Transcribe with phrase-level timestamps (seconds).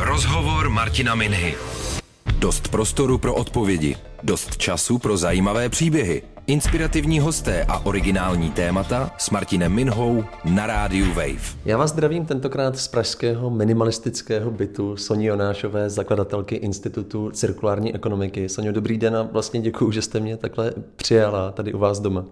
[0.00, 1.54] Rozhovor Martina Minhy.
[2.38, 9.30] Dost prostoru pro odpovědi, dost času pro zajímavé příběhy, inspirativní hosté a originální témata s
[9.30, 11.58] Martinem Minhou na rádiu Wave.
[11.64, 18.48] Já vás zdravím tentokrát z pražského minimalistického bytu Soni Jonášové, zakladatelky Institutu cirkulární ekonomiky.
[18.48, 22.24] Sonio, dobrý den a vlastně děkuji, že jste mě takhle přijala tady u vás doma.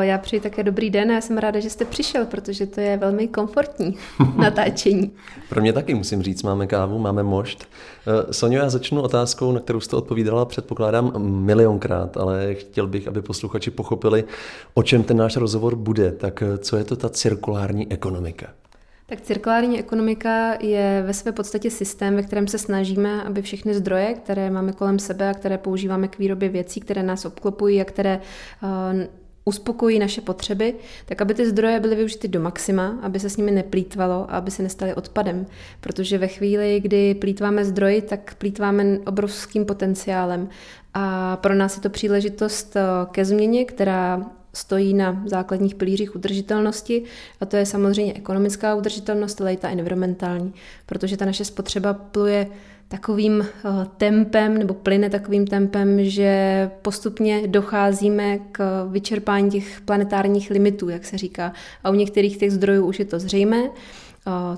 [0.00, 2.96] Já přeji také dobrý den a já jsem ráda, že jste přišel, protože to je
[2.96, 3.96] velmi komfortní
[4.36, 5.12] natáčení.
[5.48, 7.64] Pro mě taky musím říct, máme kávu, máme mošt.
[8.06, 13.22] Eh, Sonio, já začnu otázkou, na kterou jste odpovídala, předpokládám milionkrát, ale chtěl bych, aby
[13.22, 14.24] posluchači pochopili,
[14.74, 16.12] o čem ten náš rozhovor bude.
[16.12, 18.46] Tak eh, co je to ta cirkulární ekonomika?
[19.06, 24.14] Tak cirkulární ekonomika je ve své podstatě systém, ve kterém se snažíme, aby všechny zdroje,
[24.14, 28.20] které máme kolem sebe a které používáme k výrobě věcí, které nás obklopují a které
[29.44, 30.74] uspokojí naše potřeby,
[31.06, 34.50] tak aby ty zdroje byly využity do maxima, aby se s nimi neplýtvalo a aby
[34.50, 35.46] se nestaly odpadem.
[35.80, 40.48] Protože ve chvíli, kdy plítváme zdroji, tak plítváme obrovským potenciálem.
[40.94, 47.02] A pro nás je to příležitost eh, ke změně, která stojí na základních pilířích udržitelnosti
[47.40, 50.54] a to je samozřejmě ekonomická udržitelnost, ale i ta environmentální,
[50.86, 52.46] protože ta naše spotřeba pluje
[52.88, 60.88] takovým eh, tempem nebo plyne takovým tempem, že postupně docházíme k vyčerpání těch planetárních limitů,
[60.88, 61.52] jak se říká.
[61.84, 63.62] A u některých těch zdrojů už je to zřejmé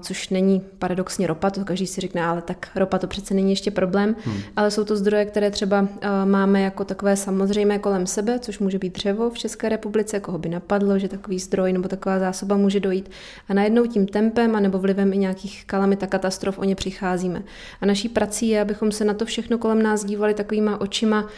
[0.00, 3.70] což není paradoxně ropa, to každý si řekne, ale tak ropa to přece není ještě
[3.70, 4.38] problém, hmm.
[4.56, 5.88] ale jsou to zdroje, které třeba
[6.24, 10.48] máme jako takové samozřejmé kolem sebe, což může být dřevo v České republice, koho by
[10.48, 13.10] napadlo, že takový zdroj nebo taková zásoba může dojít
[13.48, 17.42] a najednou tím tempem a nebo vlivem i nějakých kalamit a katastrof o ně přicházíme.
[17.80, 21.28] A naší prací je, abychom se na to všechno kolem nás dívali takovýma očima,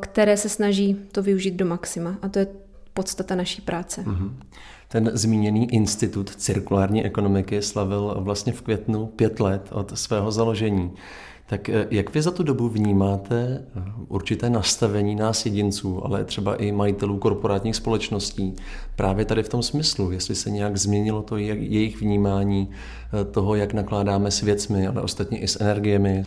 [0.00, 2.18] které se snaží to využít do maxima.
[2.22, 2.46] A to je
[2.94, 4.00] podstata naší práce.
[4.00, 4.30] Mm-hmm.
[4.96, 10.92] Ten zmíněný institut cirkulární ekonomiky slavil vlastně v květnu pět let od svého založení.
[11.46, 16.56] Tak eh, jak vy za tu dobu vnímáte eh, určité nastavení nás jedinců, ale třeba
[16.56, 18.56] i majitelů korporátních společností
[18.94, 23.72] právě tady v tom smyslu, jestli se nějak změnilo to jejich vnímání eh, toho, jak
[23.72, 26.24] nakládáme s věcmi, ale ostatně i s energiemi?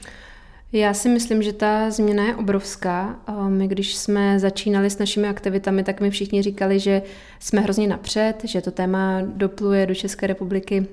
[0.72, 3.20] Já si myslím, že ta změna je obrovská.
[3.48, 7.02] My, když jsme začínali s našimi aktivitami, tak mi všichni říkali, že
[7.40, 10.88] jsme hrozně napřed, že to téma dopluje do České republiky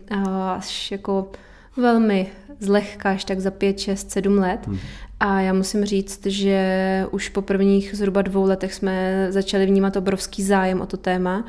[0.55, 1.31] až jako
[1.77, 2.27] velmi
[2.61, 4.67] zlehka, až tak za pět, šest, sedm let.
[4.67, 4.79] Hmm.
[5.21, 10.43] A já musím říct, že už po prvních zhruba dvou letech jsme začali vnímat obrovský
[10.43, 11.45] zájem o to téma.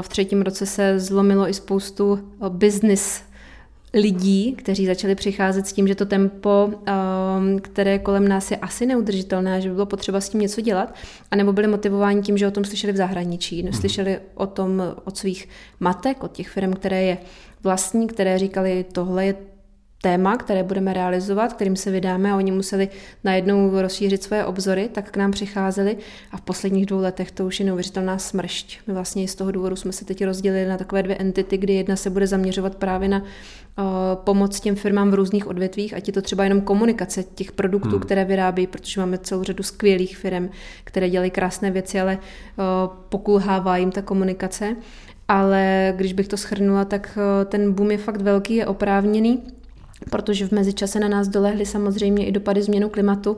[0.00, 2.18] V třetím roce se zlomilo i spoustu
[2.48, 3.22] business
[3.94, 8.86] lidí, kteří začali přicházet s tím, že to tempo, um, které kolem nás je asi
[8.86, 10.94] neudržitelné, že by bylo potřeba s tím něco dělat,
[11.30, 13.72] anebo byli motivováni tím, že o tom slyšeli v zahraničí, mm.
[13.72, 15.48] slyšeli o tom od svých
[15.80, 17.18] matek, od těch firm, které je
[17.62, 19.34] vlastní, které říkali, tohle je
[20.02, 22.88] téma, které budeme realizovat, kterým se vydáme a oni museli
[23.24, 25.96] najednou rozšířit svoje obzory, tak k nám přicházeli
[26.32, 28.78] a v posledních dvou letech to už je neuvěřitelná smršť.
[28.86, 31.96] My vlastně z toho důvodu jsme se teď rozdělili na takové dvě entity, kdy jedna
[31.96, 33.22] se bude zaměřovat právě na
[34.14, 38.00] pomoc těm firmám v různých odvětvích, ať je to třeba jenom komunikace těch produktů, hmm.
[38.00, 40.48] které vyrábí, protože máme celou řadu skvělých firm,
[40.84, 42.18] které dělají krásné věci, ale
[43.08, 44.76] pokulhává jim ta komunikace.
[45.28, 49.42] Ale když bych to schrnula, tak ten boom je fakt velký, je oprávněný
[50.10, 53.36] protože v mezičase na nás dolehly samozřejmě i dopady změnu klimatu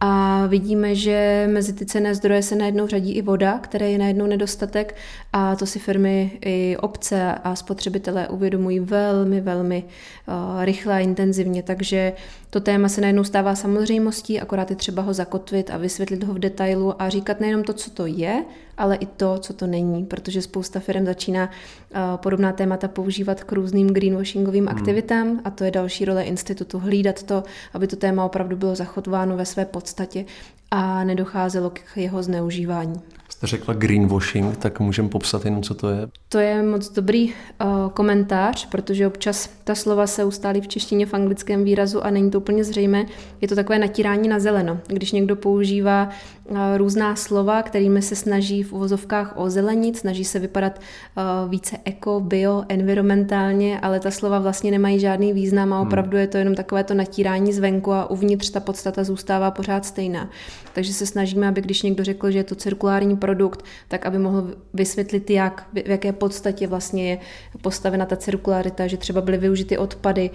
[0.00, 4.26] a vidíme, že mezi ty cené zdroje se najednou řadí i voda, které je najednou
[4.26, 4.96] nedostatek
[5.32, 11.62] a to si firmy i obce a spotřebitelé uvědomují velmi, velmi uh, rychle a intenzivně,
[11.62, 12.12] takže
[12.50, 16.38] to téma se najednou stává samozřejmostí, akorát je třeba ho zakotvit a vysvětlit ho v
[16.38, 18.44] detailu a říkat nejenom to, co to je,
[18.78, 23.52] ale i to, co to není, protože spousta firm začíná uh, podobná témata používat k
[23.52, 24.76] různým greenwashingovým hmm.
[24.76, 27.42] aktivitám a to je další role institutu hlídat to,
[27.74, 30.24] aby to téma opravdu bylo zachováno ve své podstatě
[30.70, 33.02] a nedocházelo k jeho zneužívání
[33.40, 36.08] jste řekla greenwashing, tak můžeme popsat jenom, co to je?
[36.28, 41.14] To je moc dobrý uh, komentář, protože občas ta slova se ustálí v češtině v
[41.14, 43.06] anglickém výrazu a není to úplně zřejmé.
[43.40, 44.78] Je to takové natírání na zeleno.
[44.86, 46.08] Když někdo používá
[46.44, 52.20] uh, různá slova, kterými se snaží v uvozovkách ozelenit, snaží se vypadat uh, více eko,
[52.20, 55.86] bio, environmentálně, ale ta slova vlastně nemají žádný význam a hmm.
[55.86, 60.30] opravdu je to jenom takové to natírání zvenku a uvnitř ta podstata zůstává pořád stejná.
[60.72, 64.54] Takže se snažíme, aby když někdo řekl, že je to cirkulární produkt, tak aby mohl
[64.74, 67.18] vysvětlit, jak, v jaké podstatě vlastně je
[67.62, 70.30] postavena ta cirkularita, že třeba byly využity odpady,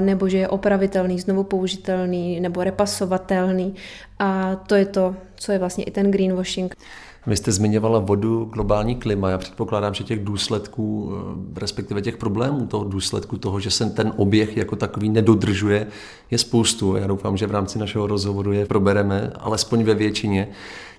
[0.00, 3.74] nebo že je opravitelný, znovu použitelný, nebo repasovatelný.
[4.18, 6.76] A to je to, co je vlastně i ten greenwashing.
[7.26, 9.30] Vy jste zmiňovala vodu, globální klima.
[9.30, 14.12] Já předpokládám, že těch důsledků, eh, respektive těch problémů, toho důsledku toho, že se ten
[14.16, 15.86] oběh jako takový nedodržuje,
[16.30, 16.96] je spoustu.
[16.96, 20.48] Já doufám, že v rámci našeho rozhovoru je probereme, alespoň ve většině.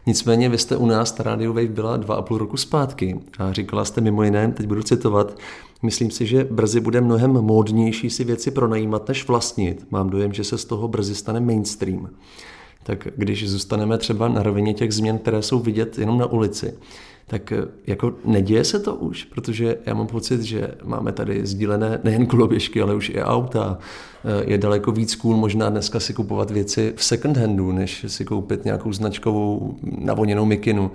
[0.06, 3.54] Nicméně vy jste u nás na Radio Wave byla dva a půl roku zpátky a
[3.54, 5.38] říkala jste mimo jiné, teď budu citovat,
[5.84, 9.86] myslím si, že brzy bude mnohem módnější si věci pronajímat než vlastnit.
[9.92, 12.10] Mám dojem, že se z toho brzy stane mainstream
[12.86, 16.74] tak když zůstaneme třeba na rovině těch změn, které jsou vidět jenom na ulici,
[17.28, 22.00] tak eh, jako neděje se to už, protože já mám pocit, že máme tady sdílené
[22.04, 23.78] nejen koloběžky, ale už i auta.
[24.26, 28.26] Eh, je daleko víc cool možná dneska si kupovat věci v second handu, než si
[28.26, 30.92] koupit nějakou značkovou navoněnou mikinu.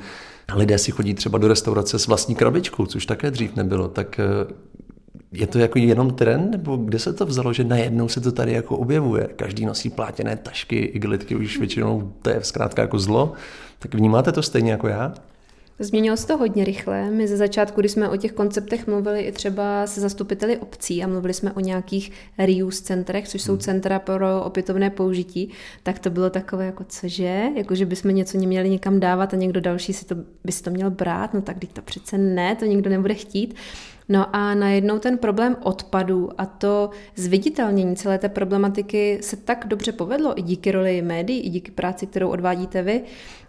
[0.55, 3.89] Lidé si chodí třeba do restaurace s vlastní krabičkou, což také dřív nebylo.
[3.89, 4.55] Tak eh,
[5.33, 8.53] je to jako jenom trend, nebo kde se to vzalo, že najednou se to tady
[8.53, 9.29] jako objevuje?
[9.37, 13.33] Každý nosí plátěné tašky, igelitky, už většinou to je zkrátka jako zlo.
[13.79, 15.15] Tak vnímáte to stejně jako já?
[15.83, 17.11] Změnilo se to hodně rychle.
[17.11, 21.07] My ze začátku, když jsme o těch konceptech mluvili i třeba se zastupiteli obcí a
[21.07, 23.61] mluvili jsme o nějakých reuse centrech, což jsou hmm.
[23.61, 25.51] centra pro opětovné použití,
[25.83, 29.61] tak to bylo takové jako cože, jako že bychom něco neměli někam dávat a někdo
[29.61, 30.15] další si to,
[30.45, 33.55] by si to měl brát, no tak to přece ne, to nikdo nebude chtít.
[34.13, 39.93] No a najednou ten problém odpadů a to zviditelnění celé té problematiky se tak dobře
[39.93, 43.03] povedlo i díky roli médií, i díky práci, kterou odvádíte vy,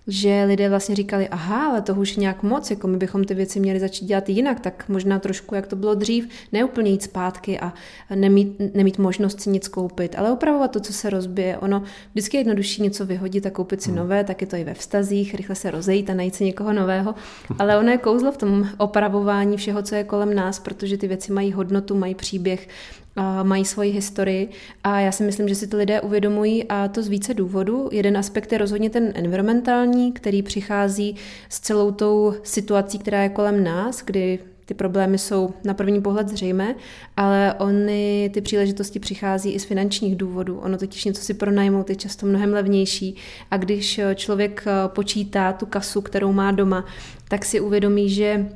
[0.08, 3.34] že lidé vlastně říkali, aha, ale to už je nějak moc, jako my bychom ty
[3.34, 7.60] věci měli začít dělat jinak, tak možná trošku, jak to bylo dřív, neúplně jít zpátky
[7.60, 7.74] a
[8.16, 11.58] nemít, nemít možnost si nic koupit, ale opravovat to, co se rozbije.
[11.58, 11.84] Ono
[12.14, 13.98] vždycky je jednodušší něco vyhodit a koupit si hmm.
[13.98, 17.16] nové, tak je to i ve vztazích, rychle se rozejít a najít si někoho nového,
[17.60, 21.32] ale ono je kouzlo v tom opravování všeho, co je kolem nás, protože ty věci
[21.32, 22.68] mají hodnotu, mají příběh,
[23.44, 24.50] mají svoji historii
[24.84, 27.90] a já si myslím, že si to lidé uvědomují a to z více důvodů.
[27.92, 31.16] Jeden aspekt je rozhodně ten environmentální, který přichází
[31.50, 36.30] s celou tou situací, která je kolem nás, kdy ty problémy jsou na první pohled
[36.30, 36.76] zřejmé,
[37.18, 40.60] ale ony, ty příležitosti přichází i z finančních důvodů.
[40.60, 43.16] Ono totiž něco si pronajmout je často mnohem levnější
[43.52, 46.86] a když člověk počítá tu kasu, kterou má doma,
[47.28, 48.50] tak si uvědomí, že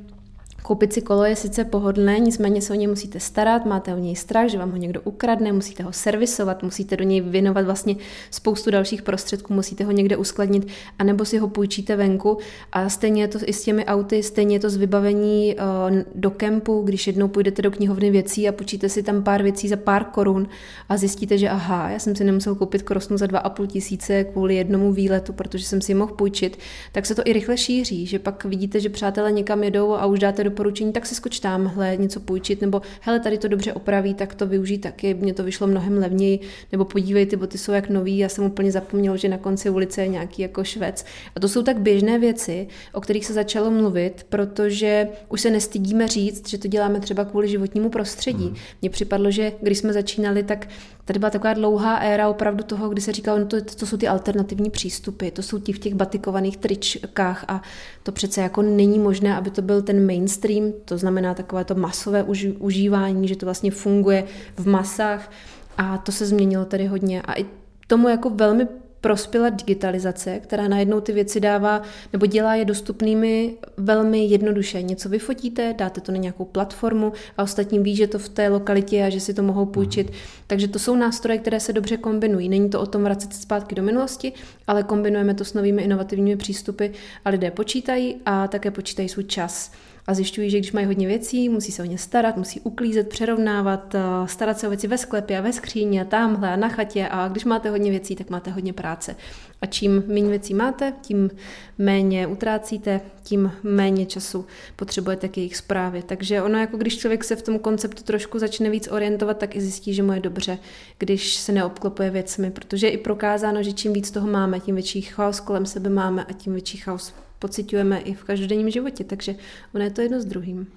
[0.67, 4.15] Koupit si kolo je sice pohodlné, nicméně se o něj musíte starat, máte o něj
[4.15, 7.95] strach, že vám ho někdo ukradne, musíte ho servisovat, musíte do něj věnovat vlastně
[8.31, 10.67] spoustu dalších prostředků, musíte ho někde uskladnit,
[10.99, 12.37] anebo si ho půjčíte venku.
[12.71, 16.31] A stejně je to i s těmi auty, stejně je to z vybavení eh, do
[16.31, 20.03] kempu, když jednou půjdete do knihovny věcí a půjčíte si tam pár věcí za pár
[20.03, 20.47] korun
[20.89, 24.93] a zjistíte, že aha, já jsem si nemusel koupit krosnu za 2,5 tisíce kvůli jednomu
[24.93, 26.59] výletu, protože jsem si mohl půjčit,
[26.91, 30.19] tak se to i rychle šíří, že pak vidíte, že přátelé někam jedou a už
[30.19, 34.13] dáte do doporučení, tak si skoč tamhle něco půjčit, nebo hele, tady to dobře opraví,
[34.13, 36.39] tak to využij taky, mně to vyšlo mnohem levněji,
[36.71, 40.01] nebo podívej, ty boty jsou jak nový, já jsem úplně zapomněl, že na konci ulice
[40.01, 41.05] je nějaký jako švec.
[41.35, 46.07] A to jsou tak běžné věci, o kterých se začalo mluvit, protože už se nestydíme
[46.07, 48.45] říct, že to děláme třeba kvůli životnímu prostředí.
[48.45, 48.55] Mm.
[48.81, 50.67] Mně připadlo, že když jsme začínali, tak
[51.05, 54.07] tady byla taková dlouhá éra opravdu toho, kdy se říkalo, no to, to jsou ty
[54.07, 57.61] alternativní přístupy, to jsou ti v těch batikovaných tričkách a
[58.03, 62.23] to přece jako není možné, aby to byl ten mainstream, to znamená takové to masové
[62.59, 64.23] užívání, že to vlastně funguje
[64.55, 65.31] v masách
[65.77, 67.21] a to se změnilo tady hodně.
[67.21, 67.45] A i
[67.87, 68.67] tomu jako velmi
[69.05, 71.81] prospěla digitalizace, která najednou ty věci dává
[72.13, 74.81] nebo dělá je dostupnými velmi jednoduše.
[74.81, 79.03] Něco vyfotíte, dáte to na nějakou platformu a ostatní ví, že to v té lokalitě
[79.03, 80.09] a že si to mohou půjčit.
[80.09, 80.15] Mm.
[80.47, 82.49] Takže to jsou nástroje, které se dobře kombinují.
[82.49, 84.33] Není to o tom vracet se zpátky do minulosti,
[84.67, 86.85] ale kombinujeme to s novými inovativními přístupy
[87.25, 89.71] a lidé počítají a také počítají svůj čas
[90.07, 93.95] a zjišťují, že když mají hodně věcí, musí se o ně starat, musí uklízet, přerovnávat,
[93.95, 97.27] eh, starat se o věci ve sklepě a ve skříni tamhle a na chatě a
[97.27, 99.15] když máte hodně věcí, tak máte hodně práce.
[99.61, 101.29] A čím méně věcí máte, tím
[101.77, 104.45] méně utrácíte, tím méně času
[104.75, 106.03] potřebujete k jejich zprávě.
[106.03, 109.61] Takže ono, jako když člověk se v tom konceptu trošku začne víc orientovat, tak i
[109.61, 110.57] zjistí, že mu je dobře,
[110.97, 115.01] když se neobklopuje věcmi, protože je i prokázáno, že čím víc toho máme, tím větší
[115.01, 119.35] chaos kolem sebe máme a tím větší chaos pocitujeme i v každodenním životě, takže
[119.73, 120.67] ono je to jedno s druhým.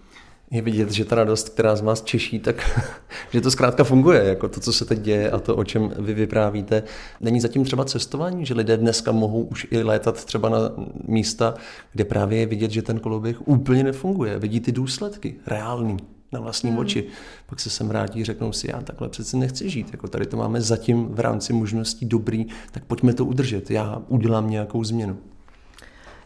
[0.50, 2.80] Je vidět, že ta radost, která z vás češí, tak
[3.32, 6.14] že to zkrátka funguje, jako to, co se teď děje a to, o čem vy
[6.14, 6.82] vyprávíte.
[7.20, 10.58] Není zatím třeba cestování, že lidé dneska mohou už i létat třeba na
[11.08, 11.54] místa,
[11.92, 14.38] kde právě je vidět, že ten koloběh úplně nefunguje.
[14.38, 15.96] Vidí ty důsledky, reální
[16.32, 16.78] na vlastní hmm.
[16.78, 17.04] oči.
[17.46, 19.88] Pak se sem vrátí, řeknou si, já takhle přece nechci žít.
[19.92, 23.70] Jako tady to máme zatím v rámci možností dobrý, tak pojďme to udržet.
[23.70, 25.18] Já udělám nějakou změnu.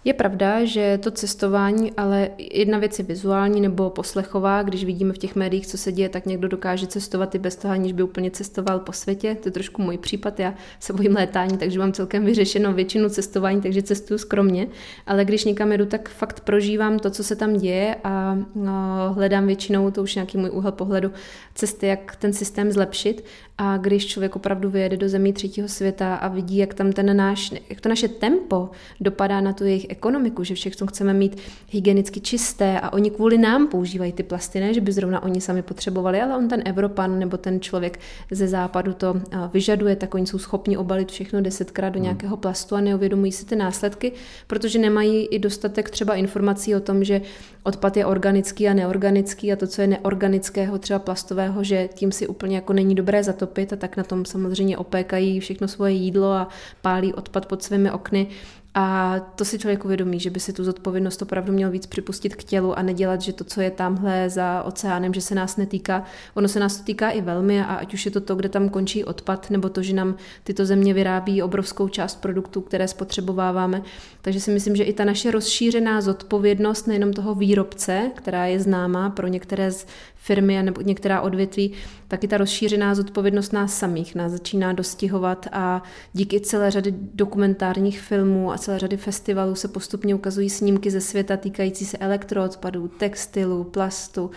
[0.04, 5.18] Je pravda, že to cestování, ale jedna věc je vizuální nebo poslechová, když vidíme v
[5.18, 8.30] těch médiích, co se děje, tak někdo dokáže cestovat i bez toho, aniž by úplně
[8.30, 9.36] cestoval po světě.
[9.42, 13.60] To je trošku můj případ, já se bojím létání, takže mám celkem vyřešeno většinu cestování,
[13.60, 14.66] takže cestuju skromně,
[15.06, 18.72] ale když někam jedu, tak fakt prožívám to, co se tam děje a no,
[19.14, 21.10] hledám většinou, to už nějaký můj úhel pohledu,
[21.54, 23.24] cesty, jak ten systém zlepšit.
[23.58, 27.54] A když člověk opravdu vyjede do zemí třetího světa a vidí, jak tam ten náš,
[27.70, 31.36] jak to naše tempo dopadá na tu jejich ekonomiku, že všechno chceme mít
[31.68, 35.62] hygienicky čisté a oni kvůli nám používají ty plasty, ne, že by zrovna oni sami
[35.62, 39.20] potřebovali, ale on ten Evropan nebo ten člověk ze západu to
[39.52, 42.02] vyžaduje, tak oni jsou schopni obalit všechno desetkrát do hmm.
[42.02, 44.12] nějakého plastu a neuvědomují si ty následky,
[44.46, 47.20] protože nemají i dostatek třeba informací o tom, že
[47.62, 52.26] odpad je organický a neorganický a to, co je neorganického, třeba plastového, že tím si
[52.26, 56.48] úplně jako není dobré zatopit a tak na tom samozřejmě opékají všechno svoje jídlo a
[56.82, 58.26] pálí odpad pod svými okny.
[58.74, 62.44] A to si člověk uvědomí, že by si tu zodpovědnost opravdu měl víc připustit k
[62.44, 66.04] tělu a nedělat, že to, co je tamhle za oceánem, že se nás netýká.
[66.34, 68.68] Ono se nás to týká i velmi a ať už je to to, kde tam
[68.68, 73.82] končí odpad, nebo to, že nám tyto země vyrábí obrovskou část produktů, které spotřebováváme.
[74.22, 79.10] Takže si myslím, že i ta naše rozšířená zodpovědnost nejenom toho výrobce, která je známá
[79.10, 81.72] pro některé z firmy nebo některá odvětví,
[82.08, 88.52] taky ta rozšířená zodpovědnost nás samých nás začíná dostihovat a díky celé řady dokumentárních filmů
[88.52, 94.30] a celé řady festivalů se postupně ukazují snímky ze světa týkající se elektroodpadů, textilu, plastu.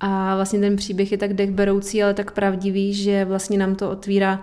[0.00, 4.42] A vlastně ten příběh je tak dechberoucí, ale tak pravdivý, že vlastně nám to otvírá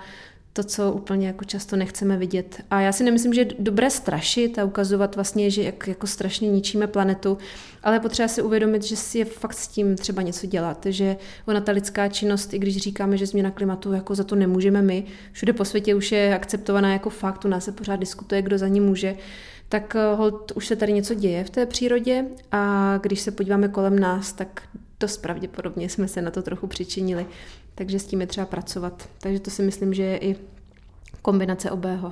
[0.53, 2.61] to, co úplně jako často nechceme vidět.
[2.71, 6.49] A já si nemyslím, že je dobré strašit a ukazovat vlastně, že jak, jako strašně
[6.49, 7.37] ničíme planetu,
[7.83, 11.61] ale potřeba si uvědomit, že si je fakt s tím třeba něco dělat, že ona
[11.61, 15.53] ta lidská činnost, i když říkáme, že změna klimatu, jako za to nemůžeme my, všude
[15.53, 18.79] po světě už je akceptovaná jako fakt, u nás se pořád diskutuje, kdo za ní
[18.79, 19.15] může,
[19.69, 23.67] tak eh, hold, už se tady něco děje v té přírodě a když se podíváme
[23.67, 24.61] kolem nás, tak
[24.99, 27.25] dost pravděpodobně jsme se na to trochu přičinili
[27.79, 29.09] takže s tím je třeba pracovat.
[29.19, 30.35] Takže to si myslím, že je i
[31.21, 32.11] kombinace obého.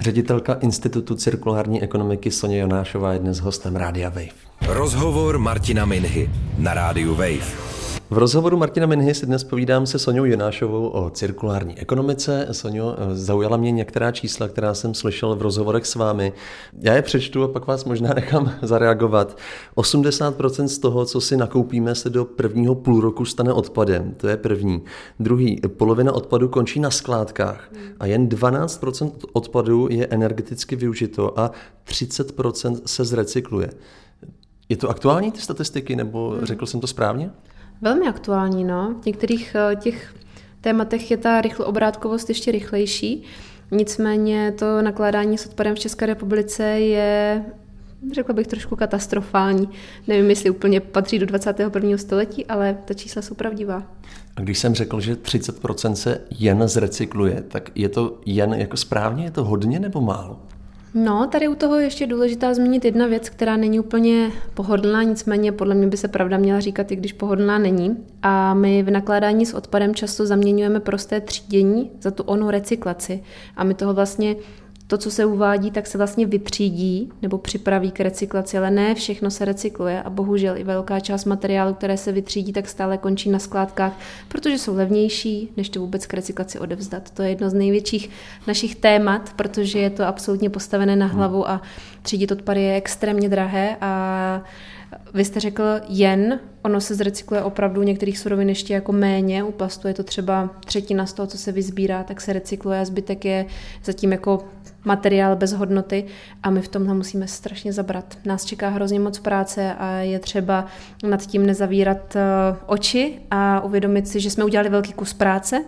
[0.00, 4.32] Ředitelka Institutu cirkulární ekonomiky Soně Jonášová je dnes hostem Rádia Wave.
[4.66, 7.71] Rozhovor Martina Minhy na Rádiu Wave.
[8.12, 12.48] V rozhovoru Martina Minhy si dnes povídám se Soňou Jonášovou o cirkulární ekonomice.
[12.52, 16.32] Soňo, zaujala mě některá čísla, která jsem slyšel v rozhovorech s vámi.
[16.80, 19.38] Já je přečtu a pak vás možná nechám zareagovat.
[19.76, 24.14] 80% z toho, co si nakoupíme, se do prvního půl roku stane odpadem.
[24.16, 24.82] To je první.
[25.20, 31.50] Druhý, polovina odpadu končí na skládkách a jen 12% odpadu je energeticky využito a
[31.86, 33.70] 30% se zrecykluje.
[34.68, 37.30] Je to aktuální ty statistiky, nebo řekl jsem to správně?
[37.82, 38.94] Velmi aktuální, no.
[39.02, 40.14] V některých eh, těch
[40.60, 43.22] tématech je ta rychle obrátkovost ještě rychlejší.
[43.70, 47.44] Nicméně to nakládání s odpadem v České republice je,
[48.12, 49.68] řekla bych, trošku katastrofální.
[50.06, 51.98] Nevím, jestli úplně patří do 21.
[51.98, 53.82] století, ale ta čísla jsou pravdivá.
[54.36, 59.24] A když jsem řekl, že 30% se jen zrecykluje, tak je to jen jako správně?
[59.24, 60.40] Je to hodně nebo málo?
[60.94, 65.74] No, tady u toho ještě důležitá zmínit jedna věc, která není úplně pohodlná, nicméně podle
[65.74, 67.96] mě by se pravda měla říkat, i když pohodlná není.
[68.22, 73.22] A my v nakládání s odpadem často zaměňujeme prosté třídění za tu onu recyklaci.
[73.56, 74.36] A my toho vlastně
[74.92, 79.30] to, co se uvádí, tak se vlastně vytřídí nebo připraví k recyklaci, ale ne všechno
[79.30, 83.38] se recykluje a bohužel i velká část materiálu, které se vytřídí, tak stále končí na
[83.38, 87.10] skládkách, protože jsou levnější, než to vůbec k recyklaci odevzdat.
[87.10, 88.10] To je jedno z největších
[88.46, 91.62] našich témat, protože je to absolutně postavené na hlavu a
[92.02, 94.42] třídit odpady je extrémně drahé a
[95.14, 99.88] vy jste řekl jen, ono se zrecykluje opravdu některých surovin ještě jako méně, u plastu
[99.88, 103.46] je to třeba třetina z toho, co se vyzbírá, tak se recykluje a zbytek je
[103.84, 104.44] zatím jako
[104.84, 106.04] materiál bez hodnoty
[106.42, 108.18] a my v tomhle musíme strašně zabrat.
[108.24, 110.66] Nás čeká hrozně moc práce a je třeba
[111.08, 112.20] nad tím nezavírat eh,
[112.66, 115.64] oči a uvědomit si, že jsme udělali velký kus práce,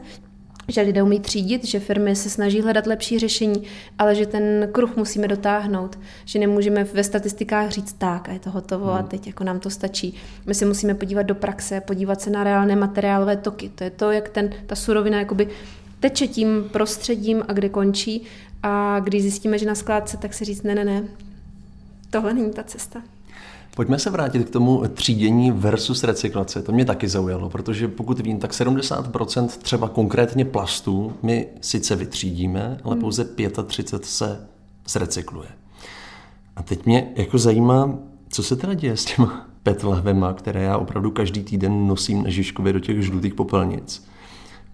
[0.69, 3.63] že lidé umí třídit, že firmy se snaží hledat lepší řešení,
[3.99, 8.51] ale že ten kruh musíme dotáhnout, že nemůžeme ve statistikách říct tak a je to
[8.51, 9.09] hotovo a hmm.
[9.09, 10.15] teď jako nám to stačí.
[10.47, 13.71] My se musíme podívat do praxe, podívat se na reálné materiálové toky.
[13.75, 15.49] To je to, jak ten, ta surovina jakoby
[16.01, 18.23] teče tím prostředím a kde končí
[18.65, 21.05] a když zjistíme, že na skládce, tak si říct ne, ne, ne,
[22.11, 23.03] tohle není ta cesta.
[23.77, 26.63] Pojďme se vrátit k tomu třídění versus recyklace.
[26.63, 32.79] To mě taky zaujalo, protože pokud vím, tak 70% třeba konkrétně plastů my sice vytřídíme,
[32.85, 33.01] ale hmm.
[33.01, 33.25] pouze
[33.67, 34.47] 35 se
[34.89, 35.49] zrecykluje.
[36.57, 40.79] A teď mě jako zajímá, co se teda děje s těma PET lahvema, které já
[40.79, 44.07] opravdu každý týden nosím na Žižkově do těch žlutých popelnic.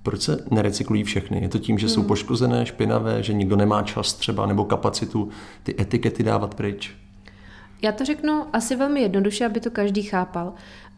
[0.02, 1.42] Proč se nerecyklují všechny?
[1.42, 2.09] Je to tím, že jsou hmm.
[2.09, 5.28] poškozené, špinavé, že nikdo nemá čas třeba nebo kapacitu
[5.62, 6.95] ty etikety dávat pryč?
[7.83, 10.52] Já to řeknu asi velmi jednoduše, aby to každý chápal.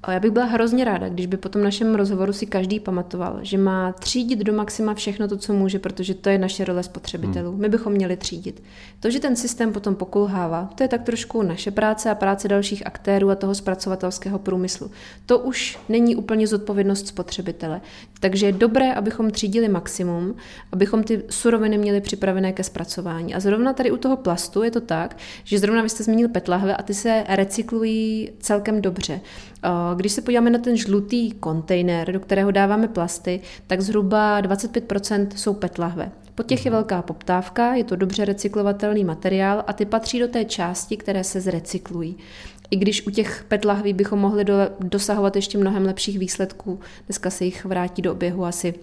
[0.04, 3.38] A já bych byla hrozně ráda, když by po tom našem rozhovoru si každý pamatoval,
[3.42, 7.50] že má třídit do maxima všechno to, co může, protože to je naše role spotřebitelů.
[7.50, 7.60] Hmm.
[7.60, 8.62] My bychom měli třídit.
[9.00, 12.86] To, že ten systém potom pokulhává, to je tak trošku naše práce a práce dalších
[12.86, 14.90] aktérů a toho zpracovatelského průmyslu.
[15.26, 17.80] To už není úplně zodpovědnost spotřebitele.
[18.20, 20.34] Takže je dobré, abychom třídili maximum,
[20.72, 23.34] abychom ty suroviny měli připravené ke zpracování.
[23.34, 26.76] A zrovna tady u toho plastu je to tak, že zrovna vy jste zmínil petlahve
[26.76, 29.20] a ty se recyklují celkem dobře.
[29.94, 35.54] Když se podíváme na ten žlutý kontejner, do kterého dáváme plasty, tak zhruba 25% jsou
[35.54, 36.12] PET lahve.
[36.34, 36.76] Po těch je mhm.
[36.76, 41.40] velká poptávka, je to dobře recyklovatelný materiál a ty patří do té části, které se
[41.40, 42.16] zrecyklují.
[42.70, 47.30] I když u těch PET lahví bychom mohli do, dosahovat ještě mnohem lepších výsledků, dneska
[47.30, 48.74] se jich vrátí do oběhu asi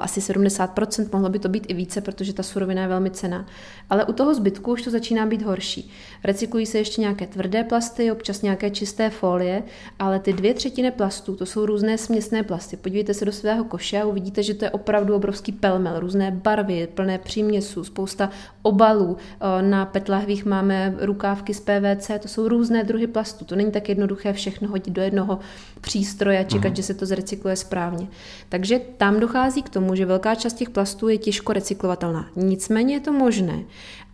[0.00, 3.46] asi 70%, mohlo by to být i více, protože ta surovina je velmi cená.
[3.90, 5.90] Ale u toho zbytku už to začíná být horší.
[6.24, 9.62] Recyklují se ještě nějaké tvrdé plasty, občas nějaké čisté folie,
[9.98, 12.76] ale ty dvě třetiny plastů, to jsou různé směsné plasty.
[12.76, 16.88] Podívejte se do svého koše a uvidíte, že to je opravdu obrovský pelmel, různé barvy,
[16.94, 18.30] plné příměsů, spousta
[18.62, 19.04] obalů.
[19.04, 19.16] Uh,
[19.60, 23.44] na petlahvích máme rukávky z PVC, to jsou různé druhy plastů.
[23.44, 25.38] To není tak jednoduché všechno hodit do jednoho
[25.80, 26.76] přístroje a čekat, uh-huh.
[26.76, 28.06] že se to zrecykluje správně.
[28.48, 32.28] Takže tam dochází dochází k tomu, že velká část těch plastů je těžko recyklovatelná.
[32.36, 33.64] Nicméně je to možné.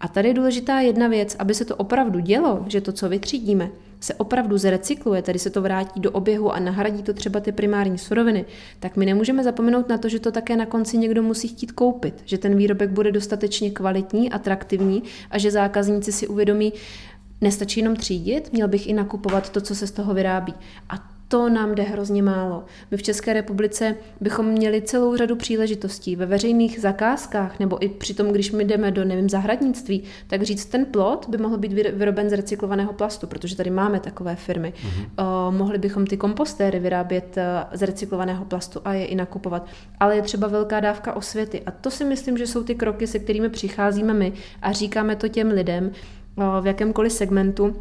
[0.00, 3.70] A tady je důležitá jedna věc, aby se to opravdu dělo, že to, co vytřídíme,
[4.00, 7.99] se opravdu zrecykluje, tedy se to vrátí do oběhu a nahradí to třeba ty primární
[7.99, 8.44] suroviny,
[8.80, 12.14] tak my nemůžeme zapomenout na to, že to také na konci někdo musí chtít koupit,
[12.25, 16.73] že ten výrobek bude dostatečně kvalitní, atraktivní a že zákazníci si uvědomí,
[17.40, 20.54] nestačí jenom třídit, měl bych i nakupovat to, co se z toho vyrábí.
[20.90, 22.64] A to nám jde hrozně málo.
[22.90, 28.14] My v České republice bychom měli celou řadu příležitostí ve veřejných zakázkách, nebo i při
[28.14, 32.30] tom, když my jdeme do, nevím, zahradnictví, tak říct, ten plot by mohl být vyroben
[32.30, 34.73] z recyklovaného plastu, protože tady máme takové firmy.
[34.76, 35.49] Mm-hmm.
[35.49, 39.66] Uh, mohli bychom ty kompostéry vyrábět uh, z recyklovaného plastu a je i nakupovat.
[40.00, 41.62] Ale je třeba velká dávka osvěty.
[41.66, 44.32] A to si myslím, že jsou ty kroky, se kterými přicházíme my
[44.62, 45.90] a říkáme to těm lidem
[46.37, 47.76] uh, v jakémkoliv segmentu,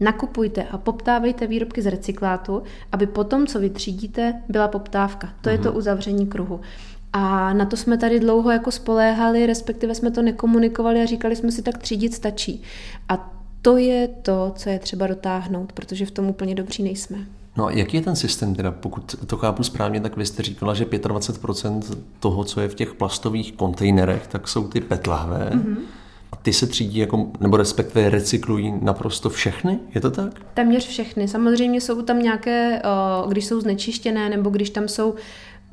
[0.00, 5.28] Nakupujte a poptávejte výrobky z recyklátu, aby potom, co vytřídíte, byla poptávka.
[5.40, 5.78] To je to mhm.
[5.78, 6.60] uzavření kruhu.
[7.12, 11.52] A na to jsme tady dlouho jako spoléhali, respektive jsme to nekomunikovali a říkali jsme
[11.52, 12.62] si, tak třídit stačí.
[13.08, 17.18] A to je to, co je třeba dotáhnout, protože v tom úplně dobří nejsme.
[17.56, 18.70] No a jaký je ten systém teda?
[18.70, 21.82] Pokud to chápu správně, tak vy jste říkala, že 25%
[22.20, 25.50] toho, co je v těch plastových kontejnerech, tak jsou ty petlahvé.
[25.54, 25.76] Mm-hmm
[26.44, 29.78] ty se třídí jako, nebo respektive recyklují naprosto všechny?
[29.94, 30.40] Je to tak?
[30.54, 31.28] Téměř všechny.
[31.28, 32.82] Samozřejmě jsou tam nějaké,
[33.28, 35.14] když jsou znečištěné, nebo když tam jsou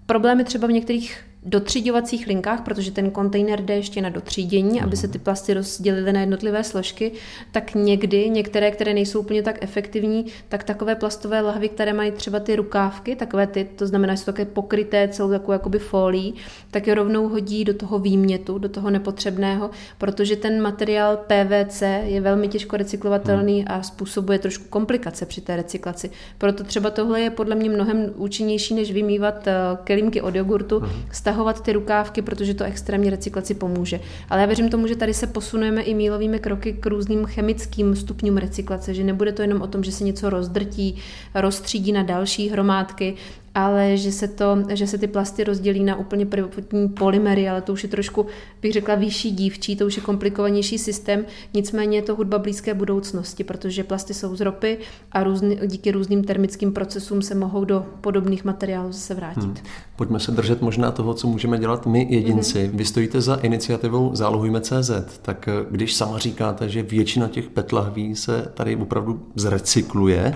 [0.06, 5.08] problémy třeba v některých dotříďovacích linkách, protože ten kontejner jde ještě na dotřídění, aby se
[5.08, 7.12] ty plasty rozdělily na jednotlivé složky,
[7.52, 12.40] tak někdy, některé, které nejsou úplně tak efektivní, tak takové plastové lahvy, které mají třeba
[12.40, 16.34] ty rukávky, takové ty, to znamená, že jsou také pokryté celou takovou jakoby folí,
[16.72, 22.22] tak je rovnou hodí do toho výmětu, do toho nepotřebného, protože ten materiál PVC je
[22.22, 23.68] velmi těžko recyklovatelný hmm.
[23.68, 26.10] a způsobuje trošku komplikace při té recyklaci.
[26.38, 30.92] Proto třeba tohle je podle mě mnohem účinnější, než vymývat eh, kelímky od jogurtu, hmm
[31.32, 34.00] stahovat ty rukávky, protože to extrémně recyklaci pomůže.
[34.30, 38.38] Ale já věřím tomu, že tady se posunujeme i mílovými kroky k různým chemickým stupňům
[38.38, 40.96] recyklace, že nebude to jenom o tom, že se něco rozdrtí,
[41.36, 43.16] rozstřídí na další hromádky,
[43.56, 47.74] ale že se, to, že se ty plasty rozdělí na úplně prvotní polymery, ale to
[47.74, 48.26] už je trošku,
[48.62, 53.44] bych řekla, vyšší dívčí, to už je komplikovanější systém, nicméně je to hudba blízké budoucnosti,
[53.44, 54.78] protože plasty jsou z ropy
[55.12, 59.44] a různý, díky různým termickým procesům se mohou do podobných materiálů zase vrátit.
[59.44, 59.56] Hmm.
[59.96, 62.68] Pojďme se držet možná toho, co můžeme dělat my jedinci.
[62.68, 62.78] Hmm.
[62.78, 68.16] Vy stojíte za iniciativou Zálohujme CZ, tak eh, když sama říkáte, že většina těch petlahví
[68.16, 70.34] se tady opravdu zrecykluje,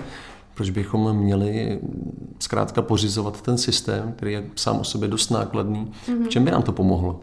[0.56, 1.80] proč bychom měli
[2.38, 5.90] zkrátka pořizovat ten systém, který je sám o sobě dost nákladný.
[6.06, 6.24] Mm-hmm.
[6.24, 7.20] V čem by nám to pomohlo?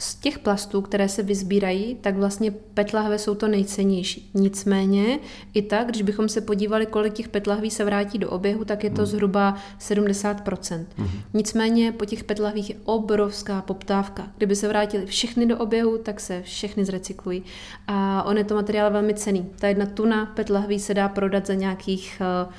[0.00, 4.30] Z těch plastů, které se vyzbírají, tak vlastně petlahve jsou to nejcennější.
[4.34, 5.18] Nicméně
[5.54, 8.90] i tak, když bychom se podívali, kolik těch petlahví se vrátí do oběhu, tak je
[8.90, 9.06] to hmm.
[9.06, 10.84] zhruba 70%.
[10.96, 11.08] Hmm.
[11.34, 14.28] Nicméně po těch petlahvích je obrovská poptávka.
[14.36, 17.42] Kdyby se vrátili všechny do oběhu, tak se všechny zrecyklují.
[17.86, 19.50] A on je to materiál velmi cený.
[19.58, 22.52] Ta jedna tuna petlahví se dá prodat za nějakých uh,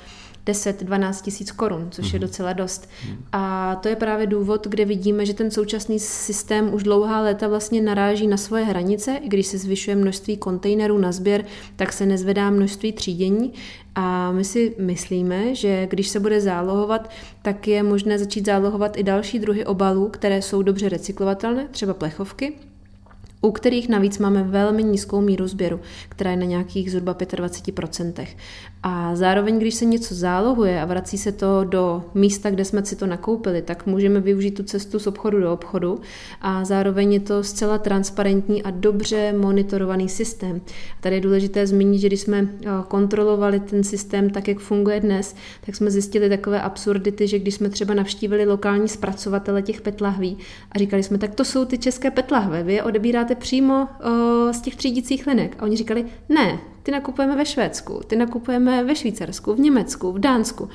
[0.46, 2.14] 10-12 tisíc korun, což mm-hmm.
[2.14, 2.26] je mhm.
[2.28, 2.88] docela dost.
[2.88, 3.16] Mm-hmm.
[3.32, 7.82] A to je právě důvod, kde vidíme, že ten současný systém už dlouhá léta vlastně
[7.82, 9.16] naráží na svoje hranice.
[9.22, 11.44] I když se zvyšuje množství kontejnerů na sběr,
[11.76, 13.52] tak se nezvedá množství třídění.
[13.94, 17.10] A my si myslíme, že když se bude zálohovat,
[17.42, 22.52] tak je možné začít zálohovat i další druhy obalů, které jsou dobře recyklovatelné, třeba plechovky,
[23.42, 28.26] u kterých navíc máme velmi nízkou míru sběru, která je na nějakých zhruba 25%.
[28.82, 32.96] A zároveň, když se něco zálohuje a vrací se to do místa, kde jsme si
[32.96, 36.00] to nakoupili, tak můžeme využít tu cestu z obchodu do obchodu
[36.40, 40.60] a zároveň je to zcela transparentní a dobře monitorovaný systém.
[41.00, 45.34] Tady je důležité zmínit, že když jsme eh, kontrolovali ten systém tak, jak funguje dnes,
[45.66, 50.38] tak jsme zjistili takové absurdity, že když jsme třeba navštívili lokální zpracovatele těch petlahví
[50.72, 54.60] a říkali jsme, tak to jsou ty české petlahve, vy je odebíráte přímo o, z
[54.60, 55.56] těch třídicích linek.
[55.58, 60.18] A oni říkali, ne, ty nakupujeme ve Švédsku, ty nakupujeme ve Švýcarsku, v Německu, v
[60.18, 60.68] Dánsku.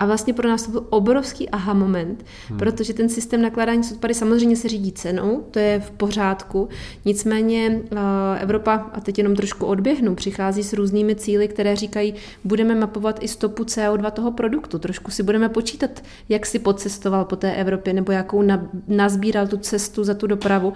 [0.00, 2.58] A vlastně pro nás to byl obrovský aha moment, hmm.
[2.58, 6.68] protože ten systém nakládání s odpady samozřejmě se řídí cenou, to je v pořádku.
[7.04, 7.98] Nicméně uh,
[8.38, 13.28] Evropa, a teď jenom trošku odběhnu, přichází s různými cíly, které říkají, budeme mapovat i
[13.28, 14.78] stopu CO2 toho produktu.
[14.78, 19.56] Trošku si budeme počítat, jak si pocestoval po té Evropě, nebo jakou na, nazbíral tu
[19.56, 20.72] cestu za tu dopravu.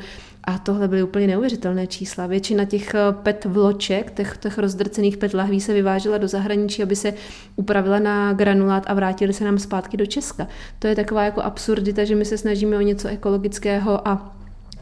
[0.46, 2.26] A tohle byly úplně neuvěřitelné čísla.
[2.26, 6.96] Většina těch eh, PET vloček, těch, těch rozdrcených PET lahví se vyvážela do zahraničí, aby
[6.96, 7.14] se
[7.56, 10.46] upravila na granulát a vrátili se nám zpátky do Česka.
[10.78, 14.33] To je taková jako absurdita, že my se snažíme o něco ekologického a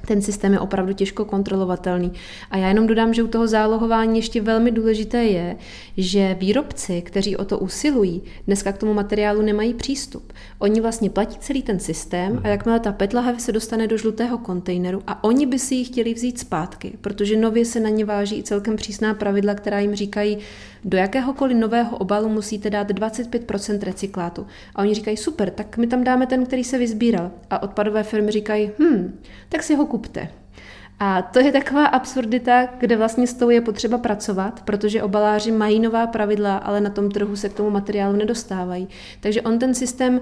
[0.07, 2.12] ten systém je opravdu těžko kontrolovatelný.
[2.51, 5.57] A já jenom dodám, že u toho zálohování ještě velmi důležité je,
[5.97, 10.33] že výrobci, kteří o to usilují, dneska k tomu materiálu nemají přístup.
[10.59, 15.03] Oni vlastně platí celý ten systém a jakmile ta petlahev se dostane do žlutého kontejneru
[15.07, 18.43] a oni by si ji chtěli vzít zpátky, protože nově se na ně váží i
[18.43, 20.38] celkem přísná pravidla, která jim říkají,
[20.85, 24.47] do jakéhokoliv nového obalu musíte dát 25% recyklátu.
[24.75, 27.31] A oni říkají, super, tak my tam dáme ten, který se vyzbíral.
[27.51, 30.28] A odpadové firmy říkají, hm, tak si ho kupte.
[30.98, 35.81] A to je taková absurdita, kde vlastně s tou je potřeba pracovat, protože obaláři mají
[35.81, 38.88] nová pravidla, ale na tom trhu se k tomu materiálu nedostávají.
[39.20, 40.20] Takže on ten systém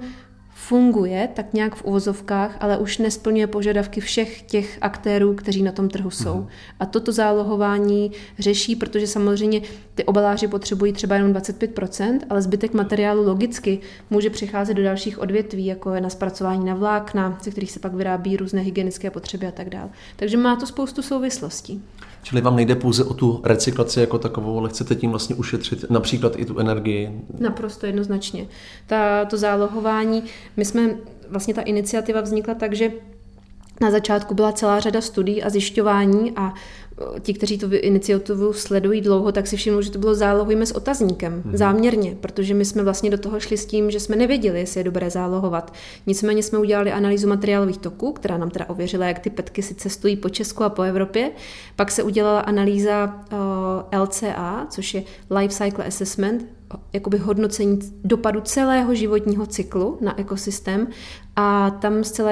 [0.71, 5.89] funguje tak nějak v uvozovkách, ale už nesplňuje požadavky všech těch aktérů, kteří na tom
[5.89, 6.35] trhu jsou.
[6.35, 6.49] Mm.
[6.81, 9.61] A toto zálohování řeší, protože samozřejmě
[9.95, 13.81] ty obaláři potřebují třeba jenom 25%, ale zbytek materiálu logicky
[14.11, 17.95] může přicházet do dalších odvětví, jako je na zpracování na vlákna, ze kterých se pak
[17.95, 19.91] vyrábí různé hygienické potřeby a tak dále.
[20.17, 21.83] Takže má to spoustu souvislostí.
[22.23, 26.33] Čili vám nejde pouze o tu recyklaci jako takovou, ale chcete tím vlastně ušetřit například
[26.37, 27.21] i tu energii?
[27.39, 28.47] Naprosto jednoznačně.
[28.87, 30.25] Ta, to zálohování,
[30.57, 30.97] my jsme,
[31.29, 32.93] vlastně ta iniciativa vznikla tak, že
[33.81, 36.55] na začátku byla celá řada studií a zjišťování a
[37.21, 41.43] ti, kteří tu iniciativu sledují dlouho, tak si všimnou, že to bylo zálohujme s otazníkem,
[41.45, 41.57] hmm.
[41.57, 44.85] záměrně, protože my jsme vlastně do toho šli s tím, že jsme nevěděli, jestli je
[44.85, 45.73] dobré zálohovat.
[46.07, 50.17] Nicméně jsme udělali analýzu materiálových toků, která nám teda ověřila, jak ty petky si cestují
[50.17, 51.31] po Česku a po Evropě.
[51.77, 53.25] Pak se udělala analýza
[53.93, 56.47] uh, LCA, což je Life Cycle Assessment,
[56.93, 60.89] jakoby hodnocení dopadu celého životního cyklu na ekosystém
[61.41, 62.31] a tam zcela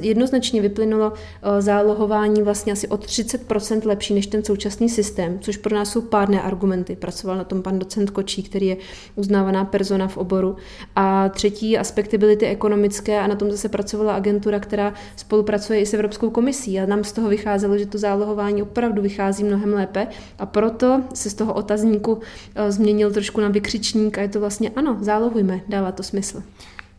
[0.00, 5.74] jednoznačně vyplynulo eh, zálohování vlastně asi o 30% lepší než ten současný systém, což pro
[5.74, 6.96] nás jsou pádné argumenty.
[6.96, 8.76] Pracoval na tom pan docent Kočí, který je
[9.16, 10.56] uznávaná persona v oboru.
[10.96, 15.86] A třetí aspekty byly ty ekonomické a na tom zase pracovala agentura, která spolupracuje i
[15.86, 20.06] s Evropskou komisí a nám z toho vycházelo, že to zálohování opravdu vychází mnohem lépe
[20.38, 22.20] a proto se z toho otazníku
[22.54, 26.42] eh, změnil trošku na vykřičník a je to vlastně ano, zálohujme, dává to smysl.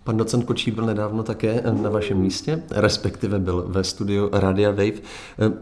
[0.03, 5.01] Pan docent Kočí byl nedávno také na vašem místě, respektive byl ve studiu Radia Wave.